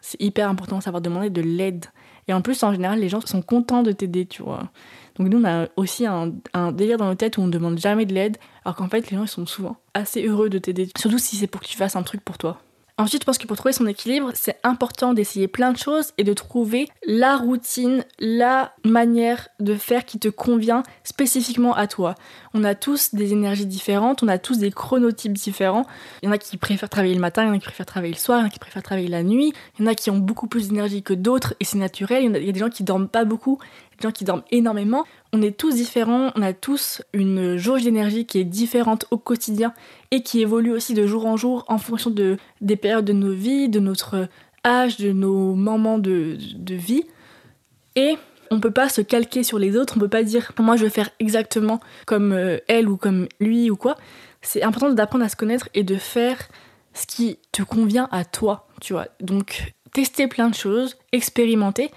C'est 0.00 0.20
hyper 0.20 0.48
important 0.48 0.78
de 0.78 0.82
savoir 0.82 1.00
demander 1.00 1.30
de 1.30 1.42
l'aide. 1.42 1.86
Et 2.28 2.32
en 2.32 2.42
plus, 2.42 2.62
en 2.62 2.72
général, 2.72 3.00
les 3.00 3.08
gens 3.08 3.20
sont 3.20 3.42
contents 3.42 3.82
de 3.82 3.92
t'aider, 3.92 4.26
tu 4.26 4.42
vois. 4.42 4.70
Donc 5.16 5.28
nous, 5.28 5.40
on 5.40 5.44
a 5.44 5.66
aussi 5.76 6.06
un, 6.06 6.32
délire 6.72 6.96
dans 6.96 7.06
nos 7.06 7.14
têtes 7.14 7.38
où 7.38 7.42
on 7.42 7.46
ne 7.46 7.52
demande 7.52 7.78
jamais 7.78 8.06
de 8.06 8.14
l'aide, 8.14 8.36
alors 8.64 8.76
qu'en 8.76 8.88
fait, 8.88 9.10
les 9.10 9.16
gens, 9.16 9.24
ils 9.24 9.28
sont 9.28 9.46
souvent 9.46 9.76
assez 9.94 10.26
heureux 10.26 10.48
de 10.48 10.58
t'aider, 10.58 10.88
surtout 10.96 11.18
si 11.18 11.36
c'est 11.36 11.46
pour 11.46 11.60
que 11.60 11.66
tu 11.66 11.76
fasses 11.76 11.96
un 11.96 12.02
truc 12.02 12.22
pour 12.24 12.38
toi. 12.38 12.60
Ensuite, 13.00 13.22
je 13.22 13.24
pense 13.24 13.38
que 13.38 13.46
pour 13.46 13.56
trouver 13.56 13.72
son 13.72 13.86
équilibre, 13.86 14.30
c'est 14.34 14.58
important 14.62 15.14
d'essayer 15.14 15.48
plein 15.48 15.72
de 15.72 15.78
choses 15.78 16.12
et 16.18 16.24
de 16.24 16.34
trouver 16.34 16.86
la 17.06 17.38
routine, 17.38 18.04
la 18.18 18.74
manière 18.84 19.48
de 19.58 19.74
faire 19.74 20.04
qui 20.04 20.18
te 20.18 20.28
convient 20.28 20.82
spécifiquement 21.02 21.74
à 21.74 21.86
toi. 21.86 22.14
On 22.52 22.62
a 22.62 22.74
tous 22.74 23.14
des 23.14 23.32
énergies 23.32 23.64
différentes, 23.64 24.22
on 24.22 24.28
a 24.28 24.36
tous 24.36 24.58
des 24.58 24.70
chronotypes 24.70 25.32
différents. 25.32 25.86
Il 26.22 26.26
y 26.26 26.28
en 26.28 26.32
a 26.32 26.36
qui 26.36 26.58
préfèrent 26.58 26.90
travailler 26.90 27.14
le 27.14 27.20
matin, 27.20 27.44
il 27.44 27.46
y 27.46 27.50
en 27.50 27.54
a 27.54 27.58
qui 27.58 27.64
préfèrent 27.64 27.86
travailler 27.86 28.12
le 28.12 28.18
soir, 28.18 28.40
il 28.40 28.42
y 28.42 28.44
en 28.44 28.48
a 28.48 28.50
qui 28.50 28.58
préfèrent 28.58 28.82
travailler 28.82 29.08
la 29.08 29.22
nuit, 29.22 29.54
il 29.78 29.82
y 29.82 29.88
en 29.88 29.90
a 29.90 29.94
qui 29.94 30.10
ont 30.10 30.18
beaucoup 30.18 30.46
plus 30.46 30.68
d'énergie 30.68 31.02
que 31.02 31.14
d'autres 31.14 31.54
et 31.58 31.64
c'est 31.64 31.78
naturel. 31.78 32.24
Il 32.24 32.44
y, 32.44 32.50
a, 32.50 32.52
des 32.52 32.60
gens 32.60 32.68
qui 32.68 32.84
dorment 32.84 33.08
pas 33.08 33.24
beaucoup, 33.24 33.58
qui 34.08 34.24
dorment 34.24 34.42
énormément. 34.50 35.04
On 35.32 35.42
est 35.42 35.56
tous 35.56 35.74
différents, 35.74 36.32
on 36.34 36.42
a 36.42 36.54
tous 36.54 37.02
une 37.12 37.58
jauge 37.58 37.84
d'énergie 37.84 38.24
qui 38.24 38.38
est 38.38 38.44
différente 38.44 39.04
au 39.10 39.18
quotidien 39.18 39.74
et 40.10 40.22
qui 40.22 40.40
évolue 40.40 40.72
aussi 40.72 40.94
de 40.94 41.06
jour 41.06 41.26
en 41.26 41.36
jour 41.36 41.64
en 41.68 41.78
fonction 41.78 42.10
de, 42.10 42.38
des 42.62 42.76
périodes 42.76 43.04
de 43.04 43.12
nos 43.12 43.32
vies, 43.32 43.68
de 43.68 43.80
notre 43.80 44.28
âge, 44.64 44.96
de 44.96 45.12
nos 45.12 45.54
moments 45.54 45.98
de, 45.98 46.38
de 46.56 46.74
vie. 46.74 47.04
Et 47.96 48.16
on 48.50 48.60
peut 48.60 48.72
pas 48.72 48.88
se 48.88 49.00
calquer 49.00 49.42
sur 49.44 49.58
les 49.58 49.76
autres, 49.76 49.94
on 49.96 50.00
peut 50.00 50.08
pas 50.08 50.22
dire 50.22 50.52
moi 50.58 50.76
je 50.76 50.84
vais 50.84 50.90
faire 50.90 51.10
exactement 51.20 51.80
comme 52.06 52.32
euh, 52.32 52.58
elle 52.66 52.88
ou 52.88 52.96
comme 52.96 53.28
lui 53.38 53.70
ou 53.70 53.76
quoi. 53.76 53.96
C'est 54.42 54.62
important 54.62 54.90
d'apprendre 54.90 55.24
à 55.24 55.28
se 55.28 55.36
connaître 55.36 55.68
et 55.74 55.84
de 55.84 55.96
faire 55.96 56.48
ce 56.94 57.06
qui 57.06 57.38
te 57.52 57.62
convient 57.62 58.08
à 58.10 58.24
toi, 58.24 58.66
tu 58.80 58.94
vois. 58.94 59.08
Donc 59.20 59.72
tester 59.92 60.26
plein 60.26 60.48
de 60.48 60.54
choses, 60.54 60.96
expérimenter 61.12 61.90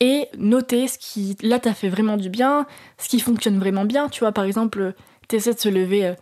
et 0.00 0.28
noter 0.38 0.88
ce 0.88 0.98
qui 0.98 1.36
là 1.42 1.58
t'a 1.58 1.74
fait 1.74 1.88
vraiment 1.88 2.16
du 2.16 2.30
bien, 2.30 2.66
ce 2.98 3.08
qui 3.08 3.20
fonctionne 3.20 3.58
vraiment 3.58 3.84
bien, 3.84 4.08
tu 4.08 4.20
vois 4.20 4.32
par 4.32 4.44
exemple, 4.44 4.94
t'essaies 5.28 5.54
de 5.54 5.58
se 5.58 5.68
lever 5.68 6.06
euh, 6.06 6.14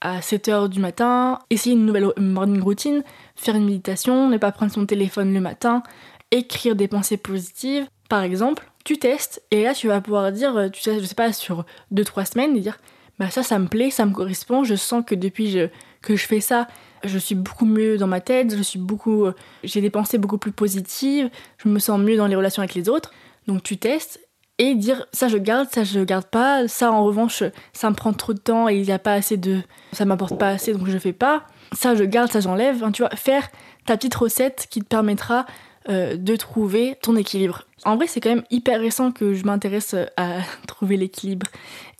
à 0.00 0.20
7h 0.20 0.68
du 0.68 0.80
matin, 0.80 1.38
essayer 1.50 1.74
une 1.74 1.86
nouvelle 1.86 2.12
morning 2.18 2.60
routine, 2.60 3.02
faire 3.36 3.56
une 3.56 3.66
méditation, 3.66 4.28
ne 4.28 4.36
pas 4.36 4.52
prendre 4.52 4.72
son 4.72 4.84
téléphone 4.84 5.32
le 5.32 5.40
matin, 5.40 5.82
écrire 6.30 6.76
des 6.76 6.88
pensées 6.88 7.16
positives 7.16 7.86
par 8.08 8.22
exemple, 8.22 8.70
tu 8.84 8.98
testes 8.98 9.42
et 9.50 9.64
là 9.64 9.74
tu 9.74 9.88
vas 9.88 10.00
pouvoir 10.00 10.30
dire, 10.32 10.56
euh, 10.56 10.68
tu 10.68 10.82
sais, 10.82 11.00
je 11.00 11.04
sais 11.04 11.14
pas, 11.14 11.32
sur 11.32 11.64
2-3 11.94 12.32
semaines, 12.32 12.56
et 12.56 12.60
dire 12.60 12.78
bah 13.18 13.30
ça, 13.30 13.42
ça 13.42 13.58
me 13.58 13.68
plaît, 13.68 13.90
ça 13.90 14.04
me 14.04 14.12
correspond, 14.12 14.64
je 14.64 14.74
sens 14.74 15.04
que 15.06 15.14
depuis 15.14 15.56
que 16.02 16.16
je 16.16 16.26
fais 16.26 16.40
ça, 16.40 16.66
je 17.04 17.18
suis 17.18 17.34
beaucoup 17.34 17.66
mieux 17.66 17.98
dans 17.98 18.06
ma 18.06 18.20
tête, 18.20 18.56
je 18.56 18.62
suis 18.62 18.78
beaucoup, 18.78 19.26
euh, 19.26 19.34
j'ai 19.64 19.80
des 19.80 19.90
pensées 19.90 20.18
beaucoup 20.18 20.38
plus 20.38 20.52
positives, 20.52 21.30
je 21.58 21.68
me 21.68 21.78
sens 21.78 21.98
mieux 21.98 22.16
dans 22.16 22.26
les 22.26 22.36
relations 22.36 22.62
avec 22.62 22.74
les 22.74 22.88
autres. 22.88 23.12
Donc 23.46 23.62
tu 23.62 23.76
testes 23.76 24.20
et 24.58 24.74
dire 24.74 25.06
ça 25.12 25.28
je 25.28 25.38
garde, 25.38 25.68
ça 25.70 25.84
je 25.84 26.00
garde 26.00 26.26
pas, 26.26 26.68
ça 26.68 26.92
en 26.92 27.04
revanche 27.04 27.42
ça 27.72 27.90
me 27.90 27.94
prend 27.94 28.12
trop 28.12 28.32
de 28.32 28.38
temps 28.38 28.68
et 28.68 28.76
il 28.76 28.82
n'y 28.82 28.92
a 28.92 28.98
pas 28.98 29.14
assez 29.14 29.36
de, 29.36 29.60
ça 29.92 30.04
m'apporte 30.04 30.38
pas 30.38 30.48
assez 30.48 30.72
donc 30.72 30.88
je 30.88 30.98
fais 30.98 31.12
pas. 31.12 31.46
Ça 31.72 31.94
je 31.94 32.04
garde, 32.04 32.30
ça 32.30 32.40
j'enlève. 32.40 32.82
tu 32.92 33.02
vois, 33.02 33.10
faire 33.16 33.48
ta 33.86 33.96
petite 33.96 34.14
recette 34.14 34.66
qui 34.70 34.80
te 34.80 34.86
permettra 34.86 35.46
euh, 35.88 36.16
de 36.16 36.36
trouver 36.36 36.96
ton 37.02 37.16
équilibre. 37.16 37.64
En 37.84 37.96
vrai, 37.96 38.06
c'est 38.06 38.20
quand 38.20 38.28
même 38.28 38.44
hyper 38.50 38.78
récent 38.78 39.10
que 39.10 39.34
je 39.34 39.44
m'intéresse 39.44 39.96
à 40.16 40.38
trouver 40.68 40.96
l'équilibre 40.96 41.48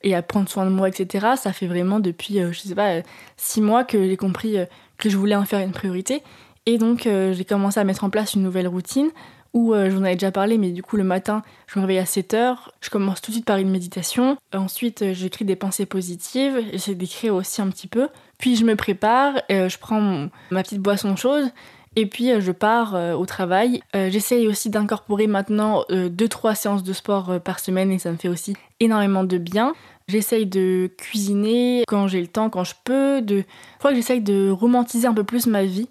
et 0.04 0.14
à 0.14 0.22
prendre 0.22 0.48
soin 0.48 0.64
de 0.66 0.70
moi, 0.70 0.88
etc. 0.88 1.30
Ça 1.36 1.52
fait 1.52 1.66
vraiment 1.66 1.98
depuis, 1.98 2.38
euh, 2.38 2.52
je 2.52 2.60
sais 2.60 2.76
pas, 2.76 2.90
euh, 2.90 3.02
six 3.36 3.60
mois 3.60 3.82
que 3.82 4.06
j'ai 4.06 4.16
compris 4.16 4.56
que 4.98 5.10
je 5.10 5.16
voulais 5.16 5.34
en 5.34 5.44
faire 5.44 5.58
une 5.58 5.72
priorité. 5.72 6.22
Et 6.64 6.78
donc, 6.78 7.08
j'ai 7.08 7.44
commencé 7.44 7.80
à 7.80 7.82
mettre 7.82 8.04
en 8.04 8.10
place 8.10 8.34
une 8.34 8.42
nouvelle 8.44 8.68
routine 8.68 9.10
où 9.54 9.74
je 9.74 9.90
vous 9.90 10.00
en 10.00 10.04
avais 10.04 10.14
déjà 10.14 10.32
parlé, 10.32 10.56
mais 10.58 10.70
du 10.70 10.82
coup, 10.82 10.96
le 10.96 11.04
matin, 11.04 11.42
je 11.66 11.78
me 11.78 11.84
réveille 11.84 11.98
à 11.98 12.06
7 12.06 12.34
heures. 12.34 12.72
Je 12.80 12.90
commence 12.90 13.20
tout 13.20 13.30
de 13.30 13.34
suite 13.34 13.44
par 13.44 13.58
une 13.58 13.70
méditation. 13.70 14.38
Ensuite, 14.54 15.12
j'écris 15.12 15.44
des 15.44 15.56
pensées 15.56 15.86
positives. 15.86 16.58
J'essaie 16.72 16.94
d'écrire 16.94 17.34
aussi 17.34 17.60
un 17.60 17.68
petit 17.68 17.86
peu. 17.86 18.08
Puis, 18.38 18.56
je 18.56 18.64
me 18.64 18.76
prépare. 18.76 19.34
je 19.50 19.78
prends 19.78 20.28
ma 20.50 20.62
petite 20.62 20.80
boisson 20.80 21.16
chaude. 21.16 21.50
Et 21.94 22.06
puis 22.06 22.30
euh, 22.30 22.40
je 22.40 22.52
pars 22.52 22.94
euh, 22.94 23.14
au 23.14 23.26
travail. 23.26 23.82
Euh, 23.94 24.10
j'essaye 24.10 24.48
aussi 24.48 24.70
d'incorporer 24.70 25.26
maintenant 25.26 25.84
2-3 25.90 26.54
séances 26.54 26.82
de 26.82 26.92
sport 26.92 27.40
par 27.40 27.58
semaine 27.58 27.90
et 27.92 27.98
ça 27.98 28.10
me 28.10 28.16
fait 28.16 28.28
aussi 28.28 28.56
énormément 28.80 29.24
de 29.24 29.38
bien. 29.38 29.74
J'essaye 30.08 30.46
de 30.46 30.90
cuisiner 30.98 31.84
quand 31.86 32.08
j'ai 32.08 32.20
le 32.20 32.26
temps, 32.26 32.50
quand 32.50 32.64
je 32.64 32.74
peux. 32.84 33.22
De... 33.22 33.38
Je 33.38 33.78
crois 33.78 33.90
que 33.90 33.96
j'essaye 33.96 34.20
de 34.20 34.50
romantiser 34.50 35.06
un 35.06 35.14
peu 35.14 35.24
plus 35.24 35.46
ma 35.46 35.64
vie 35.64 35.88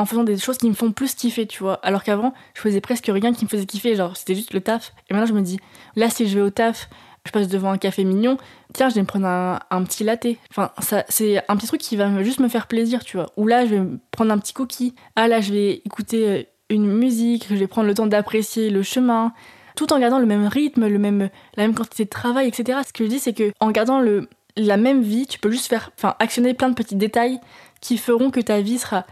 en 0.00 0.06
faisant 0.06 0.24
des 0.24 0.38
choses 0.38 0.56
qui 0.56 0.68
me 0.68 0.74
font 0.74 0.92
plus 0.92 1.14
kiffer, 1.14 1.46
tu 1.46 1.62
vois. 1.62 1.74
Alors 1.82 2.02
qu'avant, 2.02 2.32
je 2.54 2.60
faisais 2.60 2.80
presque 2.80 3.06
rien 3.06 3.34
qui 3.34 3.44
me 3.44 3.50
faisait 3.50 3.66
kiffer, 3.66 3.94
genre 3.94 4.16
c'était 4.16 4.34
juste 4.34 4.54
le 4.54 4.60
taf. 4.60 4.92
Et 5.08 5.14
maintenant 5.14 5.26
je 5.26 5.34
me 5.34 5.42
dis, 5.42 5.60
là 5.94 6.08
si 6.08 6.26
je 6.26 6.36
vais 6.36 6.40
au 6.40 6.50
taf, 6.50 6.88
je 7.26 7.32
passe 7.32 7.48
devant 7.48 7.70
un 7.70 7.76
café 7.76 8.02
mignon, 8.04 8.38
tiens, 8.72 8.88
je 8.88 8.94
vais 8.94 9.02
me 9.02 9.06
prendre 9.06 9.26
un, 9.26 9.84
petit 9.84 10.04
latte. 10.04 10.26
Enfin, 10.50 10.70
ça, 10.78 11.04
c'est 11.10 11.42
un 11.48 11.56
petit 11.56 11.66
truc 11.66 11.80
qui 11.80 11.96
va 11.96 12.22
juste 12.22 12.40
me 12.40 12.48
faire 12.48 12.66
plaisir, 12.66 13.04
tu 13.04 13.18
vois. 13.18 13.30
Ou 13.36 13.46
là, 13.46 13.66
je 13.66 13.74
vais 13.74 13.82
prendre 14.10 14.32
un 14.32 14.38
petit 14.38 14.54
cookie. 14.54 14.94
Ah 15.16 15.28
là, 15.28 15.42
je 15.42 15.52
vais 15.52 15.82
écouter 15.84 16.28
euh, 16.28 16.42
une 16.70 16.86
musique, 16.86 17.46
je 17.50 17.56
vais 17.56 17.66
prendre 17.66 17.88
le 17.88 17.94
temps 17.94 18.06
d'apprécier 18.06 18.70
le 18.70 18.82
chemin, 18.82 19.34
tout 19.76 19.92
en 19.92 19.98
gardant 19.98 20.18
le 20.18 20.24
même 20.24 20.46
rythme, 20.46 20.88
le 20.88 20.98
même, 20.98 21.28
la 21.56 21.64
même 21.64 21.74
quantité 21.74 22.06
de 22.06 22.10
travail, 22.10 22.48
etc. 22.48 22.78
Ce 22.86 22.92
que 22.94 23.04
je 23.04 23.10
dis, 23.10 23.18
c'est 23.18 23.34
que 23.34 23.52
en 23.60 23.70
gardant 23.70 24.00
le, 24.00 24.30
la 24.56 24.78
même 24.78 25.02
vie, 25.02 25.26
tu 25.26 25.38
peux 25.38 25.50
juste 25.50 25.66
faire, 25.66 25.90
enfin, 25.98 26.16
actionner 26.20 26.54
plein 26.54 26.70
de 26.70 26.74
petits 26.74 26.96
détails 26.96 27.38
qui 27.82 27.98
feront 27.98 28.30
que 28.30 28.40
ta 28.40 28.62
vie 28.62 28.78
sera 28.78 29.04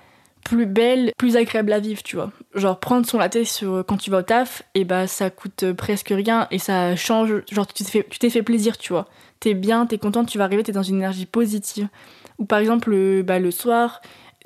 plus 0.44 0.66
belle, 0.66 1.12
plus 1.18 1.37
agréable 1.37 1.72
à 1.72 1.81
vivre, 1.81 2.03
tu 2.03 2.16
vois. 2.16 2.31
Genre 2.55 2.79
prendre 2.79 3.07
son 3.07 3.18
latte 3.18 3.44
sur, 3.44 3.85
quand 3.87 3.96
tu 3.96 4.11
vas 4.11 4.18
au 4.18 4.22
taf, 4.22 4.62
et 4.74 4.85
bah 4.85 5.07
ça 5.07 5.31
coûte 5.31 5.72
presque 5.72 6.09
rien 6.09 6.46
et 6.51 6.59
ça 6.59 6.96
change, 6.96 7.42
genre 7.51 7.66
tu 7.66 7.85
t'es 7.85 8.05
fait, 8.05 8.31
fait 8.31 8.42
plaisir, 8.42 8.79
tu 8.79 8.92
vois. 8.92 9.07
T'es 9.40 9.55
bien, 9.55 9.87
t'es 9.87 9.98
content, 9.98 10.24
tu 10.24 10.38
vas 10.38 10.44
arriver, 10.44 10.62
t'es 10.62 10.72
dans 10.72 10.83
une 10.83 10.96
énergie 10.96 11.27
positive. 11.27 11.88
Ou 12.38 12.44
par 12.44 12.59
exemple, 12.59 12.90
le, 12.90 13.22
bah, 13.22 13.38
le 13.38 13.51
soir, 13.51 14.01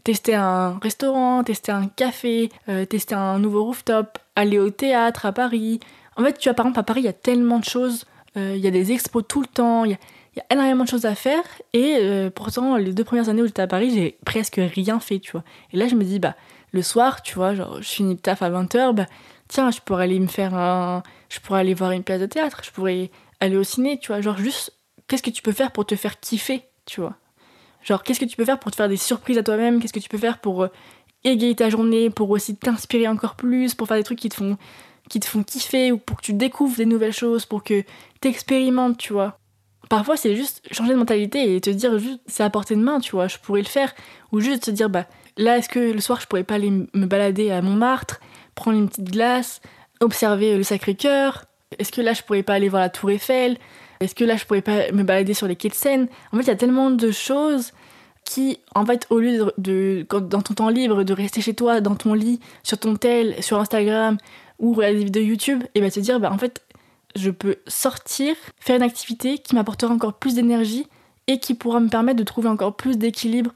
tester 0.04 0.34
un 0.34 0.78
restaurant, 0.82 1.44
tester 1.44 1.72
un 1.72 1.86
café, 1.86 2.50
euh, 2.68 2.84
tester 2.84 3.14
un 3.14 3.38
nouveau 3.38 3.64
rooftop, 3.64 4.18
aller 4.36 4.58
au 4.58 4.70
théâtre 4.70 5.26
à 5.26 5.32
Paris. 5.32 5.80
En 6.16 6.24
fait, 6.24 6.38
tu 6.38 6.48
vois, 6.48 6.54
par 6.54 6.66
exemple, 6.66 6.80
à 6.80 6.82
Paris, 6.82 7.00
il 7.00 7.06
y 7.06 7.08
a 7.08 7.12
tellement 7.12 7.58
de 7.58 7.64
choses. 7.64 8.04
Euh, 8.36 8.54
il 8.56 8.64
y 8.64 8.66
a 8.66 8.70
des 8.70 8.92
expos 8.92 9.24
tout 9.26 9.42
le 9.42 9.46
temps, 9.46 9.84
il 9.84 9.92
y 9.92 9.94
a 9.94 9.98
il 10.34 10.38
y 10.38 10.40
a 10.40 10.54
énormément 10.54 10.84
de 10.84 10.88
choses 10.88 11.04
à 11.04 11.14
faire 11.14 11.44
et 11.72 11.96
euh, 12.00 12.30
pourtant 12.30 12.76
les 12.76 12.92
deux 12.94 13.04
premières 13.04 13.28
années 13.28 13.42
où 13.42 13.46
j'étais 13.46 13.62
à 13.62 13.66
Paris 13.66 13.90
j'ai 13.94 14.18
presque 14.24 14.58
rien 14.58 14.98
fait 14.98 15.18
tu 15.18 15.32
vois. 15.32 15.44
Et 15.72 15.76
là 15.76 15.88
je 15.88 15.94
me 15.94 16.04
dis 16.04 16.18
bah 16.18 16.34
le 16.72 16.82
soir 16.82 17.22
tu 17.22 17.34
vois 17.34 17.54
genre 17.54 17.82
je 17.82 17.88
finis 17.88 18.14
le 18.14 18.20
taf 18.20 18.40
à 18.42 18.50
20h 18.50 18.94
bah 18.94 19.06
tiens 19.48 19.70
je 19.70 19.80
pourrais 19.80 20.04
aller 20.04 20.18
me 20.18 20.26
faire 20.26 20.54
un 20.54 21.02
je 21.28 21.40
pourrais 21.40 21.60
aller 21.60 21.74
voir 21.74 21.90
une 21.90 22.02
pièce 22.02 22.20
de 22.20 22.26
théâtre 22.26 22.62
je 22.64 22.70
pourrais 22.70 23.10
aller 23.40 23.56
au 23.56 23.64
ciné 23.64 23.98
tu 23.98 24.08
vois. 24.08 24.20
Genre 24.20 24.38
juste 24.38 24.72
qu'est-ce 25.06 25.22
que 25.22 25.30
tu 25.30 25.42
peux 25.42 25.52
faire 25.52 25.72
pour 25.72 25.84
te 25.84 25.96
faire 25.96 26.18
kiffer 26.20 26.62
tu 26.86 27.00
vois? 27.00 27.14
Genre 27.82 28.02
qu'est-ce 28.02 28.20
que 28.20 28.24
tu 28.24 28.36
peux 28.36 28.44
faire 28.44 28.58
pour 28.58 28.70
te 28.70 28.76
faire 28.76 28.88
des 28.88 28.96
surprises 28.96 29.36
à 29.38 29.42
toi-même? 29.42 29.80
Qu'est-ce 29.80 29.92
que 29.92 29.98
tu 29.98 30.08
peux 30.08 30.18
faire 30.18 30.38
pour 30.38 30.62
euh, 30.62 30.68
égayer 31.24 31.54
ta 31.54 31.68
journée 31.68 32.08
pour 32.10 32.30
aussi 32.30 32.56
t'inspirer 32.56 33.08
encore 33.08 33.36
plus 33.36 33.74
pour 33.74 33.86
faire 33.88 33.96
des 33.98 34.04
trucs 34.04 34.18
qui 34.20 34.28
te 34.30 34.36
font 34.36 34.56
qui 35.10 35.20
te 35.20 35.26
font 35.26 35.42
kiffer 35.42 35.92
ou 35.92 35.98
pour 35.98 36.16
que 36.16 36.22
tu 36.22 36.32
découvres 36.32 36.76
des 36.76 36.86
nouvelles 36.86 37.12
choses 37.12 37.44
pour 37.44 37.62
que 37.62 37.84
t'expérimentes 38.20 38.96
tu 38.96 39.12
vois? 39.12 39.38
Parfois, 39.92 40.16
c'est 40.16 40.34
juste 40.34 40.62
changer 40.72 40.94
de 40.94 40.98
mentalité 40.98 41.54
et 41.54 41.60
te 41.60 41.68
dire 41.68 41.98
juste 41.98 42.20
c'est 42.26 42.42
à 42.42 42.48
portée 42.48 42.74
de 42.74 42.80
main, 42.80 42.98
tu 42.98 43.10
vois, 43.10 43.28
je 43.28 43.36
pourrais 43.36 43.60
le 43.60 43.66
faire. 43.66 43.92
Ou 44.32 44.40
juste 44.40 44.62
te 44.62 44.70
dire 44.70 44.88
bah 44.88 45.04
là, 45.36 45.58
est-ce 45.58 45.68
que 45.68 45.80
le 45.80 46.00
soir, 46.00 46.18
je 46.18 46.26
pourrais 46.26 46.44
pas 46.44 46.54
aller 46.54 46.70
me 46.70 47.04
balader 47.04 47.50
à 47.50 47.60
Montmartre, 47.60 48.18
prendre 48.54 48.78
une 48.78 48.88
petite 48.88 49.10
glace, 49.10 49.60
observer 50.00 50.56
le 50.56 50.62
Sacré-Cœur? 50.62 51.44
Est-ce 51.78 51.92
que 51.92 52.00
là, 52.00 52.14
je 52.14 52.22
pourrais 52.22 52.42
pas 52.42 52.54
aller 52.54 52.70
voir 52.70 52.80
la 52.80 52.88
Tour 52.88 53.10
Eiffel? 53.10 53.58
Est-ce 54.00 54.14
que 54.14 54.24
là, 54.24 54.36
je 54.36 54.46
pourrais 54.46 54.62
pas 54.62 54.90
me 54.92 55.02
balader 55.02 55.34
sur 55.34 55.46
les 55.46 55.56
quais 55.56 55.68
de 55.68 55.74
Seine? 55.74 56.08
En 56.32 56.38
fait, 56.38 56.44
il 56.44 56.48
y 56.48 56.52
a 56.52 56.56
tellement 56.56 56.90
de 56.90 57.10
choses 57.10 57.72
qui, 58.24 58.60
en 58.74 58.86
fait, 58.86 59.06
au 59.10 59.18
lieu 59.18 59.52
de, 59.58 60.06
dans 60.08 60.40
ton 60.40 60.54
temps 60.54 60.70
libre, 60.70 61.02
de 61.02 61.12
rester 61.12 61.42
chez 61.42 61.52
toi, 61.52 61.82
dans 61.82 61.96
ton 61.96 62.14
lit, 62.14 62.40
sur 62.62 62.78
ton 62.78 62.96
tel, 62.96 63.42
sur 63.42 63.60
Instagram 63.60 64.16
ou 64.58 64.72
regarder 64.72 65.00
des 65.00 65.04
vidéos 65.04 65.24
YouTube, 65.24 65.64
et 65.74 65.82
bah 65.82 65.90
te 65.90 66.00
dire, 66.00 66.18
bah 66.18 66.32
en 66.32 66.38
fait, 66.38 66.62
je 67.16 67.30
peux 67.30 67.56
sortir, 67.66 68.34
faire 68.58 68.76
une 68.76 68.82
activité 68.82 69.38
qui 69.38 69.54
m'apportera 69.54 69.92
encore 69.92 70.14
plus 70.14 70.34
d'énergie 70.34 70.86
et 71.26 71.38
qui 71.38 71.54
pourra 71.54 71.80
me 71.80 71.88
permettre 71.88 72.18
de 72.18 72.24
trouver 72.24 72.48
encore 72.48 72.76
plus 72.76 72.98
d'équilibre 72.98 73.52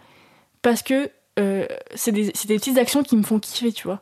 parce 0.63 0.83
que 0.83 1.11
euh, 1.39 1.67
c'est 1.95 2.13
des, 2.13 2.31
petites 2.31 2.79
actions 2.79 3.03
qui 3.03 3.17
me 3.17 3.23
font 3.23 3.39
kiffer, 3.39 3.73
tu 3.73 3.87
vois. 3.87 4.01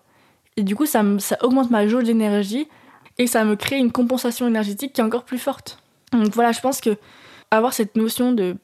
Et 0.57 0.63
du 0.63 0.77
coup, 0.77 0.87
ça, 0.87 1.03
augmente 1.43 1.71
ma 1.71 1.89
jauge 1.89 2.05
d'énergie 2.05 2.69
et 3.19 3.27
ça 3.27 3.45
me 3.45 3.57
crée 3.57 3.79
une 3.79 3.93
compensation 3.93 4.47
énergétique 4.47 4.93
qui 4.93 5.01
est 5.01 5.05
encore 5.05 5.25
plus 5.25 5.39
forte. 5.39 5.79
Donc 6.13 6.33
voilà, 6.35 6.53
je 6.53 6.61
pense 6.61 6.81
que 6.81 6.97
avoir 7.51 7.73
cette 7.73 7.97
notion 7.97 8.33
de, 8.33 8.57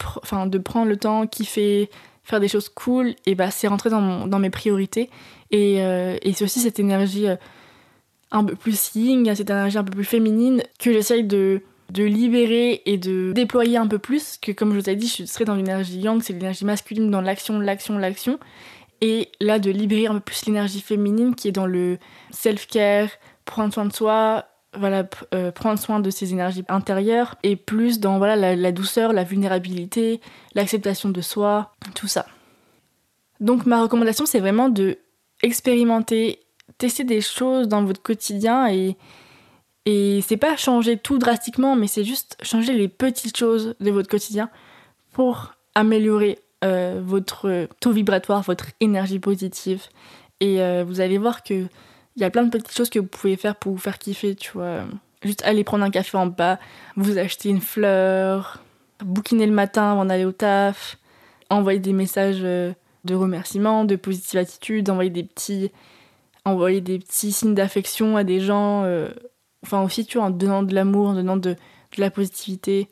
de 0.47 0.59
prendre 0.59 0.87
le 0.87 0.97
temps, 0.97 1.27
kiffer, 1.27 1.91
faire 2.23 2.41
des 2.41 2.49
choses 2.49 2.69
cool, 2.69 3.15
et 3.27 3.35
bah, 3.35 3.51
c'est 3.51 3.69
rentré 3.69 3.91
dans, 3.91 4.39
mes 4.39 4.51
priorités. 4.51 5.11
Et, 5.51 5.83
euh, 5.83 6.17
et 6.23 6.33
c'est 6.33 6.45
aussi 6.45 6.61
cette 6.61 6.79
énergie 6.79 7.29
euh, 7.29 7.37
un 8.31 8.45
peu 8.45 8.55
plus 8.55 8.95
yin, 8.95 9.35
cette 9.35 9.51
énergie 9.51 9.79
un 9.79 9.85
peu 9.85 9.93
plus 9.93 10.05
féminine 10.05 10.63
que 10.79 10.93
j'essaye 10.93 11.25
de, 11.25 11.63
de 11.91 12.05
libérer 12.05 12.83
et 12.87 12.97
de 12.97 13.33
déployer 13.33 13.77
un 13.77 13.87
peu 13.87 13.99
plus. 13.99 14.39
Que 14.41 14.53
comme 14.53 14.73
je 14.73 14.81
vous 14.81 14.91
ai 14.91 14.97
dit, 14.97 15.09
je 15.09 15.25
serais 15.25 15.45
dans 15.45 15.55
l'énergie 15.57 15.99
yang, 15.99 16.23
c'est 16.23 16.33
l'énergie 16.33 16.65
masculine 16.65 17.11
dans 17.11 17.21
l'action, 17.21 17.59
l'action, 17.59 17.99
l'action. 17.99 18.39
Et 19.01 19.31
là, 19.41 19.59
de 19.59 19.71
libérer 19.71 20.07
un 20.07 20.15
peu 20.15 20.21
plus 20.21 20.47
l'énergie 20.47 20.81
féminine 20.81 21.35
qui 21.35 21.49
est 21.49 21.53
dans 21.53 21.67
le 21.67 21.99
self-care, 22.31 23.09
prendre 23.45 23.73
soin 23.73 23.87
de 23.87 23.93
soi, 23.93 24.47
voilà, 24.77 25.09
euh, 25.35 25.51
prendre 25.51 25.79
soin 25.79 26.01
de 26.01 26.11
ses 26.11 26.33
énergies 26.33 26.65
intérieures 26.69 27.37
et 27.43 27.57
plus 27.57 27.99
dans 27.99 28.19
voilà, 28.19 28.55
la, 28.55 28.73
douceur, 28.73 29.13
la 29.13 29.25
vulnérabilité, 29.25 30.21
l'acceptation 30.55 31.09
de 31.09 31.21
soi, 31.21 31.73
tout 31.95 32.07
ça. 32.07 32.27
Donc 33.41 33.67
ma 33.67 33.83
recommandation, 33.83 34.27
c'est 34.27 34.39
vraiment 34.39 34.69
de 34.69 34.99
expérimenter, 35.43 36.41
tester 36.79 37.05
des 37.05 37.21
choses 37.21 37.69
dans 37.69 37.85
votre 37.85 38.03
quotidien 38.03 38.69
et, 38.69 38.97
et 39.87 40.21
c'est 40.27 40.37
pas 40.37 40.57
changer 40.57 40.97
tout 40.97 41.19
drastiquement, 41.19 41.77
mais 41.77 41.87
c'est 41.87 42.05
juste 42.05 42.37
changer 42.43 42.73
les 42.73 42.89
petites 42.89 43.37
choses 43.37 43.75
de 43.81 43.91
votre 43.91 44.09
quotidien 44.09 44.51
pour 45.13 45.53
améliorer 45.75 46.39
euh, 46.63 47.01
votre 47.03 47.69
taux 47.81 47.93
vibratoire, 47.93 48.43
votre 48.43 48.67
énergie 48.81 49.19
positive. 49.19 49.83
Et 50.41 50.61
euh, 50.61 50.85
vous 50.87 51.01
allez 51.01 51.19
voir 51.19 51.43
que 51.43 51.67
il 52.17 52.23
y 52.23 52.25
a 52.25 52.31
plein 52.31 52.43
de 52.43 52.51
petites 52.51 52.77
choses 52.77 52.91
que 52.91 52.99
vous 52.99 53.07
pouvez 53.07 53.37
faire 53.37 53.57
pour 53.57 53.73
vous 53.73 53.79
faire 53.79 53.99
kiffer, 53.99 54.35
tu 54.35 54.51
vois. 54.53 54.83
Juste 55.23 55.43
aller 55.45 55.65
prendre 55.65 55.85
un 55.85 55.91
café 55.91 56.17
en 56.17 56.27
bas, 56.27 56.59
vous 56.97 57.19
acheter 57.19 57.51
une 57.51 57.61
fleur, 57.61 58.63
bouquiner 59.05 59.47
le 59.47 59.53
matin 59.53 59.93
avant 59.93 60.05
d'aller 60.05 60.25
au 60.25 60.33
taf, 60.33 60.99
envoyer 61.51 61.79
des 61.79 61.93
messages 61.93 62.41
euh, 62.43 62.73
de 63.05 63.15
remerciement, 63.15 63.85
de 63.85 63.97
positive 63.97 64.41
attitude, 64.41 64.91
envoyer 64.91 65.11
des 65.11 65.23
petits, 65.23 65.71
envoyer 66.45 66.81
des 66.81 66.99
petits 66.99 67.33
signes 67.33 67.55
d'affection 67.55 68.17
à 68.17 68.25
des 68.25 68.41
gens. 68.41 68.85
enfin 69.65 69.83
aussi, 69.83 70.07
tu 70.07 70.19
vois, 70.19 70.29
en 70.29 70.31
donnant 70.31 70.63
de 70.63 70.75
l'amour, 70.75 71.09
en 71.09 71.15
donnant 71.15 71.37
de, 71.37 71.51
de 71.97 72.01
la 72.01 72.11
positivité. 72.11 72.89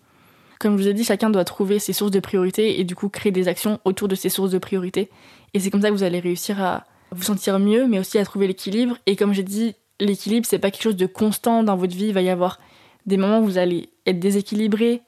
Comme 0.59 0.77
je 0.77 0.83
vous 0.83 0.89
ai 0.89 0.95
dit, 0.95 1.05
chacun 1.05 1.31
doit 1.31 1.45
trouver 1.45 1.79
ses 1.79 1.93
sources 1.93 2.11
de 2.11 2.21
priorité 2.21 2.81
et 2.81 2.85
du 2.85 2.97
coup 2.97 3.09
créer 3.09 3.31
des 3.31 3.47
actions 3.47 3.79
autour 3.85 4.09
de 4.09 4.15
ses 4.15 4.29
sources 4.29 4.51
de 4.51 4.59
priorité. 4.59 5.09
Et 5.55 5.61
c'est 5.61 5.71
comme 5.71 5.83
ça 5.83 5.89
que 5.89 5.95
vous 5.95 6.03
allez 6.03 6.21
réussir 6.21 6.61
à 6.63 6.85
vous 7.13 7.23
sentir 7.23 7.59
mieux, 7.59 7.87
mais 7.87 7.99
aussi 7.99 8.19
à 8.19 8.25
trouver 8.25 8.49
l'équilibre. 8.49 8.97
Et 9.07 9.17
comme 9.17 9.33
j'ai 9.33 9.45
dit, 9.45 9.77
l'équilibre, 10.01 10.47
c'est 10.47 10.59
pas 10.59 10.71
quelque 10.71 10.83
chose 10.83 10.97
de 10.97 11.07
constant 11.07 11.63
dans 11.63 11.77
votre 11.77 11.95
vie. 11.95 12.09
Il 12.09 12.15
va 12.15 12.23
y 12.23 12.29
avoir 12.29 12.59
des 13.07 13.17
moments 13.17 13.41
où 13.41 13.45
vous 13.45 13.59
allez 13.59 13.89
être 14.07 14.19
déséquilibré, 14.19 15.03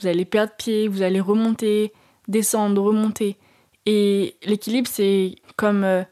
vous 0.00 0.06
allez 0.06 0.24
perdre 0.24 0.52
pied, 0.56 0.88
vous 0.88 1.02
allez 1.02 1.20
remonter, 1.20 1.92
descendre, 2.28 2.80
remonter. 2.82 3.36
Et 3.84 4.36
l'équilibre, 4.44 4.88
c'est 4.90 5.34
comme 5.56 5.84
euh, 5.84 6.02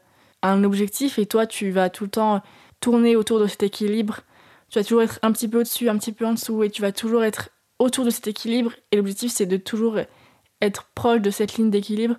un 0.41 0.63
objectif 0.63 1.19
et 1.19 1.25
toi, 1.25 1.45
tu 1.45 1.71
vas 1.71 1.89
tout 1.89 2.05
le 2.05 2.09
temps 2.09 2.41
tourner 2.79 3.15
autour 3.15 3.39
de 3.39 3.47
cet 3.47 3.63
équilibre. 3.63 4.21
Tu 4.69 4.79
vas 4.79 4.83
toujours 4.83 5.03
être 5.03 5.19
un 5.21 5.31
petit 5.31 5.47
peu 5.47 5.59
au-dessus, 5.59 5.89
un 5.89 5.97
petit 5.97 6.13
peu 6.13 6.25
en 6.25 6.33
dessous 6.33 6.63
et 6.63 6.69
tu 6.69 6.81
vas 6.81 6.91
toujours 6.91 7.23
être 7.23 7.49
autour 7.79 8.05
de 8.05 8.09
cet 8.09 8.27
équilibre. 8.27 8.71
Et 8.91 8.97
l'objectif, 8.97 9.31
c'est 9.31 9.45
de 9.45 9.57
toujours 9.57 9.97
être 10.61 10.85
proche 10.95 11.21
de 11.21 11.31
cette 11.31 11.55
ligne 11.55 11.69
d'équilibre. 11.69 12.15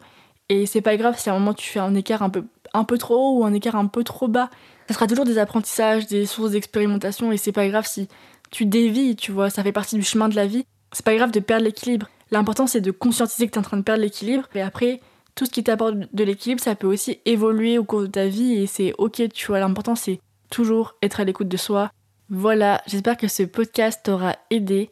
Et 0.48 0.66
c'est 0.66 0.82
pas 0.82 0.96
grave 0.96 1.18
si 1.18 1.30
à 1.30 1.34
un 1.34 1.38
moment 1.38 1.54
tu 1.54 1.68
fais 1.68 1.78
un 1.78 1.94
écart 1.94 2.22
un 2.22 2.30
peu, 2.30 2.44
un 2.74 2.84
peu 2.84 2.98
trop 2.98 3.16
haut 3.16 3.40
ou 3.40 3.44
un 3.44 3.54
écart 3.54 3.76
un 3.76 3.86
peu 3.86 4.04
trop 4.04 4.28
bas. 4.28 4.50
Ça 4.88 4.94
sera 4.94 5.06
toujours 5.06 5.24
des 5.24 5.38
apprentissages, 5.38 6.06
des 6.06 6.26
sources 6.26 6.50
d'expérimentation. 6.50 7.32
Et 7.32 7.36
c'est 7.36 7.52
pas 7.52 7.66
grave 7.68 7.86
si 7.86 8.08
tu 8.50 8.66
dévis, 8.66 9.16
tu 9.16 9.32
vois, 9.32 9.48
ça 9.48 9.62
fait 9.62 9.72
partie 9.72 9.96
du 9.96 10.02
chemin 10.02 10.28
de 10.28 10.36
la 10.36 10.46
vie. 10.46 10.66
C'est 10.92 11.04
pas 11.04 11.14
grave 11.14 11.30
de 11.30 11.40
perdre 11.40 11.64
l'équilibre. 11.64 12.08
L'important, 12.30 12.66
c'est 12.66 12.80
de 12.80 12.90
conscientiser 12.90 13.46
que 13.46 13.52
tu 13.52 13.56
es 13.56 13.60
en 13.60 13.62
train 13.62 13.76
de 13.78 13.82
perdre 13.82 14.02
l'équilibre. 14.02 14.46
Et 14.54 14.60
après, 14.60 15.00
tout 15.34 15.46
ce 15.46 15.50
qui 15.50 15.64
t'apporte 15.64 15.94
de 16.12 16.24
l'équilibre, 16.24 16.60
ça 16.60 16.74
peut 16.74 16.86
aussi 16.86 17.20
évoluer 17.24 17.78
au 17.78 17.84
cours 17.84 18.02
de 18.02 18.06
ta 18.06 18.26
vie. 18.26 18.54
Et 18.54 18.66
c'est 18.66 18.92
ok, 18.98 19.22
tu 19.32 19.46
vois. 19.46 19.60
L'important, 19.60 19.94
c'est 19.94 20.20
toujours 20.50 20.94
être 21.02 21.20
à 21.20 21.24
l'écoute 21.24 21.48
de 21.48 21.56
soi. 21.56 21.90
Voilà, 22.28 22.82
j'espère 22.86 23.16
que 23.16 23.28
ce 23.28 23.42
podcast 23.42 24.00
t'aura 24.04 24.36
aidé. 24.50 24.90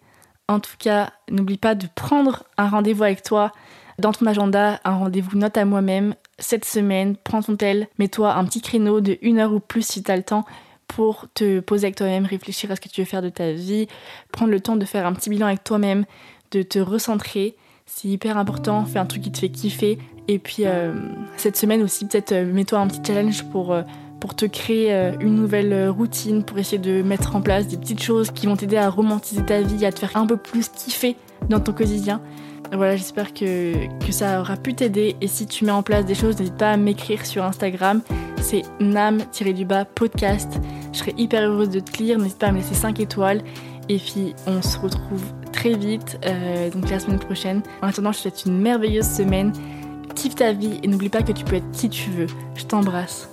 En 0.48 0.60
tout 0.60 0.76
cas, 0.78 1.12
n'oublie 1.30 1.58
pas 1.58 1.74
de 1.74 1.86
prendre 1.94 2.44
un 2.56 2.68
rendez-vous 2.68 3.04
avec 3.04 3.22
toi 3.22 3.52
dans 4.00 4.12
ton 4.12 4.26
agenda, 4.26 4.80
un 4.84 4.96
rendez-vous 4.96 5.36
note 5.36 5.56
à 5.56 5.64
moi-même 5.64 6.14
cette 6.38 6.64
semaine. 6.64 7.16
Prends 7.16 7.42
ton 7.42 7.56
tel, 7.56 7.88
mets-toi 7.98 8.34
un 8.34 8.44
petit 8.44 8.62
créneau 8.62 9.00
de 9.00 9.18
une 9.22 9.38
heure 9.38 9.52
ou 9.52 9.60
plus 9.60 9.86
si 9.86 10.02
tu 10.02 10.10
as 10.10 10.16
le 10.16 10.22
temps 10.22 10.44
pour 10.88 11.26
te 11.34 11.60
poser 11.60 11.86
avec 11.86 11.96
toi-même, 11.96 12.24
réfléchir 12.24 12.70
à 12.70 12.76
ce 12.76 12.80
que 12.80 12.88
tu 12.88 13.00
veux 13.00 13.06
faire 13.06 13.22
de 13.22 13.28
ta 13.28 13.52
vie, 13.52 13.86
prendre 14.32 14.50
le 14.50 14.60
temps 14.60 14.76
de 14.76 14.84
faire 14.84 15.06
un 15.06 15.12
petit 15.12 15.30
bilan 15.30 15.46
avec 15.46 15.62
toi-même, 15.62 16.04
de 16.50 16.62
te 16.62 16.78
recentrer. 16.78 17.56
C'est 17.86 18.08
hyper 18.08 18.38
important, 18.38 18.84
fais 18.86 18.98
un 18.98 19.06
truc 19.06 19.22
qui 19.22 19.32
te 19.32 19.38
fait 19.38 19.50
kiffer. 19.50 19.98
Et 20.30 20.38
puis 20.38 20.62
euh, 20.64 20.92
cette 21.36 21.56
semaine 21.56 21.82
aussi, 21.82 22.06
peut-être 22.06 22.30
euh, 22.30 22.44
mets-toi 22.44 22.78
un 22.78 22.86
petit 22.86 23.00
challenge 23.04 23.42
pour 23.50 23.72
euh, 23.72 23.82
pour 24.20 24.36
te 24.36 24.44
créer 24.44 24.92
une 25.20 25.34
nouvelle 25.34 25.88
routine, 25.88 26.44
pour 26.44 26.58
essayer 26.58 26.76
de 26.76 27.00
mettre 27.00 27.36
en 27.36 27.40
place 27.40 27.68
des 27.68 27.78
petites 27.78 28.02
choses 28.02 28.30
qui 28.30 28.46
vont 28.46 28.54
t'aider 28.54 28.76
à 28.76 28.90
romantiser 28.90 29.42
ta 29.42 29.62
vie, 29.62 29.86
à 29.86 29.92
te 29.92 30.00
faire 30.00 30.14
un 30.18 30.26
peu 30.26 30.36
plus 30.36 30.68
kiffer 30.68 31.16
dans 31.48 31.58
ton 31.58 31.72
quotidien. 31.72 32.20
Voilà, 32.70 32.96
j'espère 32.96 33.32
que, 33.32 33.72
que 34.04 34.12
ça 34.12 34.42
aura 34.42 34.58
pu 34.58 34.74
t'aider. 34.74 35.16
Et 35.22 35.26
si 35.26 35.46
tu 35.46 35.64
mets 35.64 35.72
en 35.72 35.82
place 35.82 36.04
des 36.04 36.14
choses, 36.14 36.38
n'hésite 36.38 36.58
pas 36.58 36.72
à 36.72 36.76
m'écrire 36.76 37.24
sur 37.24 37.44
Instagram. 37.44 38.02
C'est 38.42 38.60
nam-du-bas 38.78 39.86
podcast. 39.86 40.60
Je 40.92 40.98
serai 40.98 41.14
hyper 41.16 41.48
heureuse 41.48 41.70
de 41.70 41.80
te 41.80 41.96
lire. 41.96 42.18
N'hésite 42.18 42.38
pas 42.38 42.48
à 42.48 42.52
me 42.52 42.58
laisser 42.58 42.74
5 42.74 43.00
étoiles. 43.00 43.40
Et 43.88 43.96
puis, 43.96 44.34
on 44.46 44.60
se 44.60 44.78
retrouve 44.78 45.24
très 45.50 45.72
vite, 45.72 46.18
donc 46.74 46.90
la 46.90 47.00
semaine 47.00 47.18
prochaine. 47.18 47.62
En 47.80 47.88
attendant, 47.88 48.12
je 48.12 48.18
te 48.18 48.22
souhaite 48.24 48.44
une 48.44 48.60
merveilleuse 48.60 49.08
semaine. 49.08 49.54
Kiffe 50.14 50.34
ta 50.34 50.52
vie 50.52 50.80
et 50.82 50.88
n'oublie 50.88 51.08
pas 51.08 51.22
que 51.22 51.32
tu 51.32 51.44
peux 51.44 51.56
être 51.56 51.70
qui 51.72 51.88
tu 51.88 52.10
veux. 52.10 52.26
Je 52.54 52.64
t'embrasse. 52.64 53.28